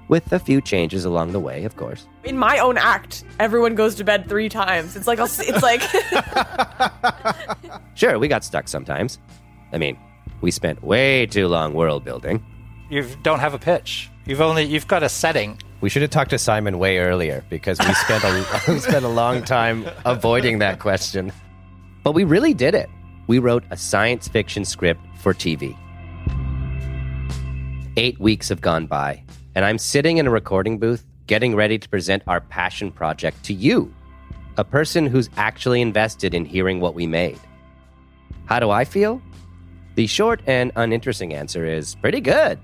with 0.08 0.32
a 0.32 0.38
few 0.38 0.60
changes 0.60 1.04
along 1.04 1.32
the 1.32 1.40
way, 1.40 1.64
of 1.64 1.76
course. 1.76 2.06
In 2.24 2.36
my 2.36 2.58
own 2.58 2.78
act, 2.78 3.24
everyone 3.40 3.74
goes 3.74 3.94
to 3.96 4.04
bed 4.04 4.28
three 4.28 4.48
times. 4.48 4.96
It's 4.96 5.06
like 5.06 5.18
I'll, 5.18 5.26
it's 5.26 5.62
like 5.62 5.82
Sure, 7.94 8.18
we 8.18 8.28
got 8.28 8.44
stuck 8.44 8.68
sometimes. 8.68 9.18
I 9.72 9.78
mean, 9.78 9.98
we 10.40 10.50
spent 10.50 10.82
way 10.82 11.26
too 11.26 11.48
long 11.48 11.74
world 11.74 12.04
building. 12.04 12.44
You 12.90 13.06
don't 13.22 13.38
have 13.38 13.54
a 13.54 13.58
pitch. 13.58 14.10
You've 14.26 14.40
only 14.40 14.64
you've 14.64 14.86
got 14.86 15.02
a 15.02 15.08
setting. 15.08 15.58
We 15.80 15.88
should 15.88 16.02
have 16.02 16.10
talked 16.10 16.30
to 16.30 16.38
Simon 16.38 16.78
way 16.78 16.98
earlier 16.98 17.44
because 17.48 17.78
we 17.78 17.92
spent 17.94 18.22
a 18.22 18.62
we 18.68 18.78
spent 18.78 19.04
a 19.04 19.08
long 19.08 19.42
time 19.42 19.86
avoiding 20.04 20.58
that 20.58 20.78
question. 20.78 21.32
But 22.04 22.12
we 22.12 22.24
really 22.24 22.54
did 22.54 22.74
it. 22.74 22.90
We 23.28 23.38
wrote 23.38 23.64
a 23.70 23.76
science 23.76 24.28
fiction 24.28 24.64
script 24.64 25.00
for 25.20 25.32
TV. 25.32 25.76
8 27.96 28.18
weeks 28.18 28.48
have 28.48 28.60
gone 28.60 28.86
by, 28.86 29.22
and 29.54 29.64
I'm 29.64 29.78
sitting 29.78 30.18
in 30.18 30.26
a 30.26 30.30
recording 30.30 30.78
booth 30.78 31.04
getting 31.26 31.54
ready 31.54 31.78
to 31.78 31.88
present 31.88 32.22
our 32.26 32.40
passion 32.40 32.90
project 32.90 33.42
to 33.44 33.54
you, 33.54 33.92
a 34.56 34.64
person 34.64 35.06
who's 35.06 35.30
actually 35.36 35.80
invested 35.80 36.34
in 36.34 36.44
hearing 36.44 36.80
what 36.80 36.94
we 36.94 37.06
made. 37.06 37.38
How 38.46 38.60
do 38.60 38.70
I 38.70 38.84
feel? 38.84 39.22
The 39.94 40.06
short 40.06 40.40
and 40.46 40.72
uninteresting 40.76 41.34
answer 41.34 41.66
is 41.66 41.94
pretty 41.96 42.20
good. 42.20 42.58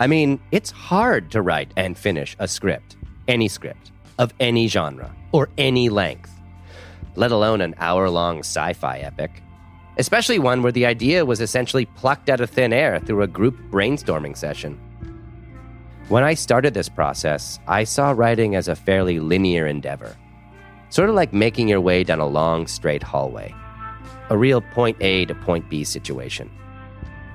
I 0.00 0.06
mean, 0.06 0.40
it's 0.50 0.70
hard 0.70 1.30
to 1.32 1.42
write 1.42 1.72
and 1.76 1.96
finish 1.96 2.36
a 2.38 2.48
script, 2.48 2.96
any 3.28 3.48
script, 3.48 3.92
of 4.18 4.32
any 4.40 4.66
genre 4.66 5.14
or 5.32 5.50
any 5.58 5.88
length, 5.88 6.32
let 7.16 7.30
alone 7.30 7.60
an 7.60 7.74
hour 7.78 8.08
long 8.08 8.40
sci 8.40 8.72
fi 8.72 8.98
epic. 8.98 9.42
Especially 9.98 10.40
one 10.40 10.62
where 10.62 10.72
the 10.72 10.86
idea 10.86 11.24
was 11.24 11.40
essentially 11.40 11.86
plucked 11.86 12.28
out 12.28 12.40
of 12.40 12.50
thin 12.50 12.72
air 12.72 12.98
through 12.98 13.22
a 13.22 13.28
group 13.28 13.56
brainstorming 13.70 14.36
session. 14.36 14.80
When 16.08 16.22
I 16.22 16.34
started 16.34 16.74
this 16.74 16.90
process, 16.90 17.58
I 17.66 17.84
saw 17.84 18.10
writing 18.10 18.56
as 18.56 18.68
a 18.68 18.76
fairly 18.76 19.20
linear 19.20 19.66
endeavor, 19.66 20.14
sort 20.90 21.08
of 21.08 21.14
like 21.14 21.32
making 21.32 21.68
your 21.68 21.80
way 21.80 22.04
down 22.04 22.20
a 22.20 22.26
long, 22.26 22.66
straight 22.66 23.02
hallway, 23.02 23.54
a 24.28 24.36
real 24.36 24.60
point 24.60 24.98
A 25.00 25.24
to 25.24 25.34
point 25.34 25.70
B 25.70 25.82
situation. 25.82 26.50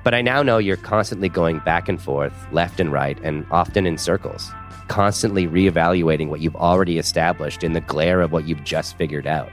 But 0.04 0.14
I 0.14 0.22
now 0.22 0.44
know 0.44 0.58
you're 0.58 0.76
constantly 0.76 1.28
going 1.28 1.58
back 1.58 1.88
and 1.88 2.00
forth, 2.00 2.32
left 2.52 2.78
and 2.78 2.92
right, 2.92 3.18
and 3.24 3.44
often 3.50 3.86
in 3.86 3.98
circles, 3.98 4.52
constantly 4.86 5.48
reevaluating 5.48 6.28
what 6.28 6.40
you've 6.40 6.54
already 6.54 6.98
established 6.98 7.64
in 7.64 7.72
the 7.72 7.80
glare 7.80 8.20
of 8.20 8.30
what 8.30 8.46
you've 8.46 8.62
just 8.62 8.96
figured 8.96 9.26
out. 9.26 9.50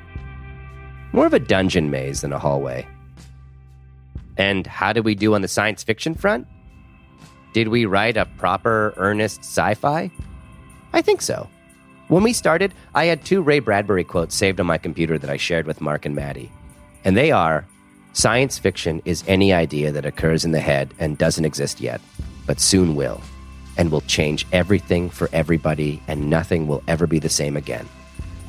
More 1.12 1.26
of 1.26 1.34
a 1.34 1.40
dungeon 1.40 1.90
maze 1.90 2.22
than 2.22 2.34
a 2.34 2.40
hallway. 2.40 2.88
And 4.38 4.68
how 4.68 4.94
did 4.94 5.06
we 5.06 5.16
do 5.16 5.34
on 5.34 5.42
the 5.42 5.48
science 5.48 5.84
fiction 5.84 6.14
front? 6.14 6.48
Did 7.58 7.70
we 7.70 7.86
write 7.86 8.18
a 8.18 8.28
proper, 8.38 8.94
earnest 8.98 9.40
sci 9.40 9.74
fi? 9.74 10.12
I 10.94 11.02
think 11.02 11.24
so. 11.24 11.50
When 12.08 12.22
we 12.22 12.32
started, 12.32 12.72
I 12.94 13.06
had 13.06 13.26
two 13.26 13.42
Ray 13.42 13.58
Bradbury 13.58 14.04
quotes 14.04 14.36
saved 14.36 14.60
on 14.60 14.68
my 14.68 14.78
computer 14.78 15.18
that 15.18 15.32
I 15.32 15.38
shared 15.38 15.66
with 15.66 15.82
Mark 15.82 16.06
and 16.06 16.14
Maddy. 16.14 16.52
And 17.04 17.18
they 17.18 17.32
are 17.32 17.66
Science 18.14 18.60
fiction 18.60 19.02
is 19.06 19.24
any 19.28 19.54
idea 19.54 19.92
that 19.92 20.06
occurs 20.06 20.46
in 20.46 20.52
the 20.52 20.60
head 20.60 20.94
and 21.00 21.18
doesn't 21.18 21.46
exist 21.46 21.82
yet, 21.82 22.00
but 22.46 22.60
soon 22.60 22.96
will, 22.96 23.22
and 23.76 23.92
will 23.92 24.02
change 24.02 24.46
everything 24.52 25.10
for 25.10 25.28
everybody, 25.34 26.00
and 26.08 26.30
nothing 26.30 26.68
will 26.68 26.84
ever 26.88 27.08
be 27.08 27.18
the 27.18 27.28
same 27.28 27.58
again. 27.58 27.90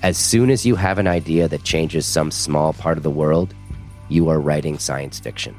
As 0.03 0.18
soon 0.18 0.51
as 0.51 0.66
you 0.66 0.77
have 0.77 0.99
an 0.99 1.07
idea 1.07 1.49
that 1.49 1.64
changes 1.64 2.05
some 2.05 2.31
small 2.31 2.75
part 2.75 2.99
of 2.99 3.05
the 3.05 3.09
world, 3.09 3.55
you 4.11 4.29
are 4.29 4.38
writing 4.38 4.79
science 4.79 5.18
fiction. 5.18 5.57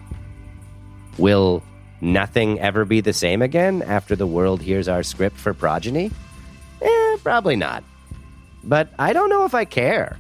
Will 1.18 1.64
nothing 2.02 2.60
ever 2.60 2.86
be 2.86 3.02
the 3.02 3.14
same 3.14 3.42
again 3.42 3.82
after 3.82 4.16
the 4.16 4.28
world 4.28 4.62
hears 4.62 4.88
our 4.88 5.04
script 5.04 5.38
for 5.38 5.54
Progeny? 5.54 6.12
Eh, 6.82 7.18
probably 7.24 7.56
not. 7.56 7.84
But 8.64 8.90
I 9.00 9.14
don't 9.14 9.30
know 9.30 9.46
if 9.46 9.54
I 9.54 9.66
care. 9.66 10.18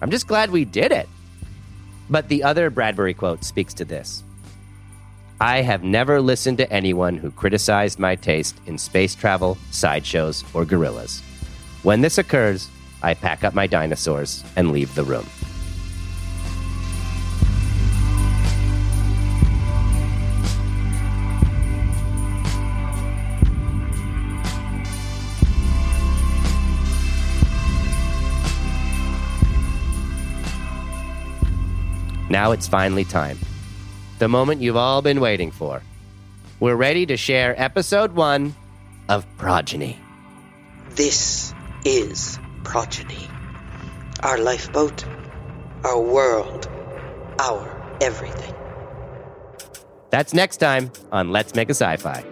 I'm 0.00 0.10
just 0.10 0.26
glad 0.26 0.50
we 0.50 0.64
did 0.64 0.92
it. 0.92 1.08
But 2.08 2.28
the 2.28 2.42
other 2.42 2.70
Bradbury 2.70 3.14
quote 3.14 3.44
speaks 3.44 3.74
to 3.74 3.84
this. 3.84 4.24
I 5.40 5.62
have 5.62 5.82
never 5.82 6.20
listened 6.20 6.58
to 6.58 6.70
anyone 6.70 7.16
who 7.16 7.30
criticized 7.30 7.98
my 7.98 8.14
taste 8.14 8.60
in 8.66 8.76
space 8.76 9.14
travel, 9.14 9.56
sideshows, 9.70 10.44
or 10.52 10.64
gorillas. 10.66 11.22
When 11.82 12.02
this 12.02 12.18
occurs, 12.18 12.68
I 13.02 13.14
pack 13.14 13.42
up 13.42 13.54
my 13.54 13.66
dinosaurs 13.66 14.44
and 14.56 14.70
leave 14.70 14.94
the 14.94 15.04
room. 15.04 15.26
Now 32.40 32.52
it's 32.52 32.66
finally 32.66 33.04
time. 33.04 33.38
The 34.18 34.26
moment 34.26 34.62
you've 34.62 34.78
all 34.78 35.02
been 35.02 35.20
waiting 35.20 35.50
for. 35.50 35.82
We're 36.58 36.74
ready 36.74 37.04
to 37.04 37.18
share 37.18 37.54
episode 37.60 38.12
one 38.12 38.54
of 39.10 39.26
Progeny. 39.36 39.98
This 40.88 41.52
is 41.84 42.38
Progeny. 42.64 43.28
Our 44.22 44.38
lifeboat, 44.38 45.04
our 45.84 46.00
world, 46.00 46.66
our 47.38 47.98
everything. 48.00 48.54
That's 50.08 50.32
next 50.32 50.56
time 50.56 50.90
on 51.12 51.32
Let's 51.32 51.54
Make 51.54 51.68
a 51.68 51.74
Sci 51.74 51.96
Fi. 51.98 52.24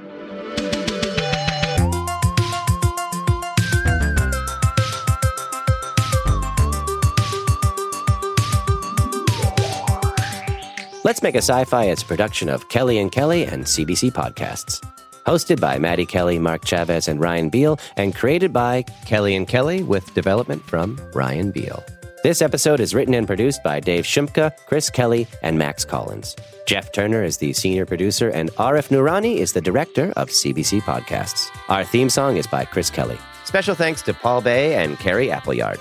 Let's 11.08 11.22
Make 11.22 11.36
a 11.36 11.38
Sci 11.38 11.64
Fi 11.64 11.84
is 11.84 12.02
a 12.02 12.04
production 12.04 12.50
of 12.50 12.68
Kelly 12.68 12.98
and 12.98 13.10
Kelly 13.10 13.46
and 13.46 13.64
CBC 13.64 14.12
Podcasts. 14.12 14.86
Hosted 15.24 15.58
by 15.58 15.78
Maddy 15.78 16.04
Kelly, 16.04 16.38
Mark 16.38 16.66
Chavez, 16.66 17.08
and 17.08 17.18
Ryan 17.18 17.48
Beil, 17.48 17.80
and 17.96 18.14
created 18.14 18.52
by 18.52 18.82
Kelly 19.06 19.34
and 19.34 19.48
Kelly 19.48 19.82
with 19.82 20.12
development 20.12 20.62
from 20.64 21.00
Ryan 21.14 21.50
Beil. 21.50 21.82
This 22.22 22.42
episode 22.42 22.78
is 22.78 22.94
written 22.94 23.14
and 23.14 23.26
produced 23.26 23.62
by 23.62 23.80
Dave 23.80 24.04
Shumka, 24.04 24.52
Chris 24.66 24.90
Kelly, 24.90 25.26
and 25.42 25.58
Max 25.58 25.82
Collins. 25.82 26.36
Jeff 26.66 26.92
Turner 26.92 27.24
is 27.24 27.38
the 27.38 27.54
senior 27.54 27.86
producer, 27.86 28.28
and 28.28 28.50
Arif 28.56 28.88
Noorani 28.88 29.36
is 29.36 29.54
the 29.54 29.62
director 29.62 30.12
of 30.14 30.28
CBC 30.28 30.82
Podcasts. 30.82 31.48
Our 31.70 31.84
theme 31.84 32.10
song 32.10 32.36
is 32.36 32.46
by 32.46 32.66
Chris 32.66 32.90
Kelly. 32.90 33.16
Special 33.46 33.74
thanks 33.74 34.02
to 34.02 34.12
Paul 34.12 34.42
Bae 34.42 34.74
and 34.74 34.98
Kerry 34.98 35.30
Appleyard. 35.30 35.80